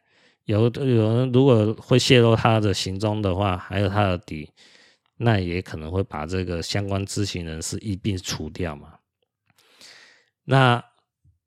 [0.46, 4.50] 有有人如果会泄露他的行踪的话，还有他的底，
[5.18, 8.96] 那也可能会把这个相关知情人士一并除掉嘛。
[10.44, 10.84] 那。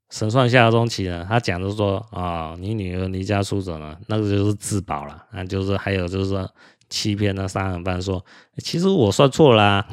[0.09, 6.49] 神算夏宗启呢，他讲的是说啊、你女儿离家出走了，那个就是自保了，那就是还有就是说
[6.89, 8.23] 欺骗那杀人犯说，
[8.59, 9.85] 其实我算错啦、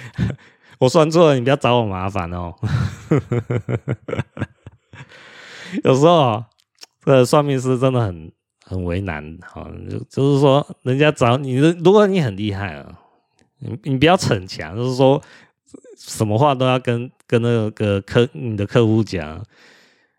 [0.80, 2.54] 我算错了，你不要找我麻烦哦。
[5.84, 6.42] 有时候
[7.04, 8.32] 这算命师真的很
[8.64, 12.98] 很为难，好，就就是说人家找你，如果你很厉害啊，
[13.58, 15.20] 你你不要逞强，就是说。
[15.96, 19.42] 什么话都要跟跟那个客你的客户讲，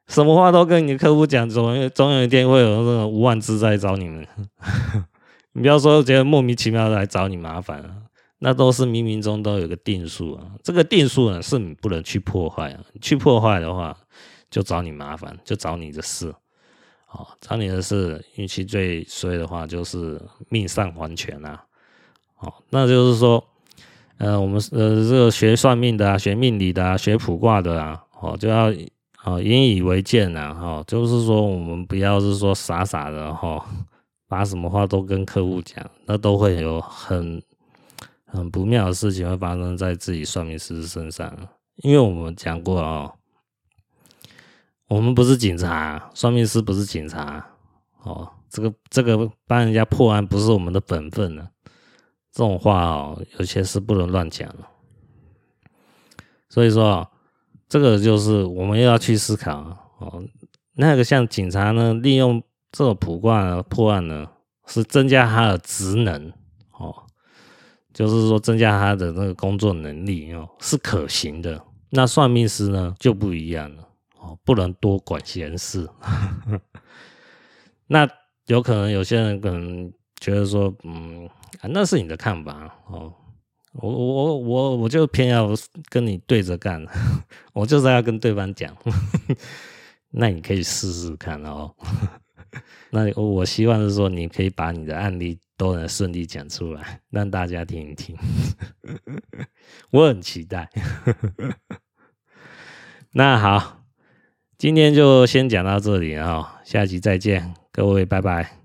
[0.07, 4.27] 什么话都跟你的客户讲，总总有一天会有那种无妄之灾找你们。
[5.53, 7.95] 你不要说觉得莫名其妙的来找你麻烦啊，
[8.39, 10.51] 那都是冥冥中都有个定数啊。
[10.63, 12.83] 这个定数呢，是你不能去破坏啊。
[13.01, 13.95] 去破坏的话，
[14.49, 16.33] 就找你麻烦，就找你的事。
[17.11, 21.63] 哦，找你的事，运气最衰的话，就是命丧黄泉啊。
[22.39, 23.43] 哦，那就是说。
[24.17, 28.71] 呃，我们呃这个学算命的啊，学命理的啊，学卜卦的啊，哦，就要
[29.25, 33.65] 哦引以为鉴呐，哈，就是说我们不要是说傻傻的哈，
[34.29, 37.41] 把什么话都跟客户讲，那都会有很
[38.25, 41.35] 很不妙的事情会发生在自己算命师身上，
[41.83, 43.11] 因为我们讲过哦，
[44.87, 47.45] 我们不是警察，算命师不是警察，
[48.03, 51.49] 哦，这个这个帮人家破案不是我们的本分呢。
[52.35, 54.57] 这种话哦，有些是不能乱讲的。
[56.49, 57.09] 所以说，
[57.69, 59.61] 这个就是我们要去思考
[59.99, 60.21] 哦。
[60.73, 64.27] 那个像警察呢，利用这种卜卦破案呢，
[64.67, 66.33] 是增加他的职能
[66.77, 66.93] 哦，
[67.93, 71.63] 就是说增加他的那个工作能力哦，是可行的。
[71.91, 73.87] 那算命师呢就不一样了
[74.19, 75.89] 哦，不能多管闲事。
[77.87, 78.05] 那
[78.47, 81.29] 有可能有些人可能觉得说，嗯。
[81.71, 83.13] 那是你的看法哦，
[83.73, 85.49] 我我我我就偏要
[85.89, 86.85] 跟你对着干，
[87.53, 88.75] 我就是要跟对方讲，
[90.11, 91.73] 那你可以试试看哦。
[92.91, 98.15] 那我希望是说，你可以把你的案例都能顺利讲出来，让大家听一听。
[99.91, 100.69] 我很期待。
[103.11, 103.83] 那好，
[104.57, 108.64] 今天就先讲到这里啊，下期再见，各位拜拜。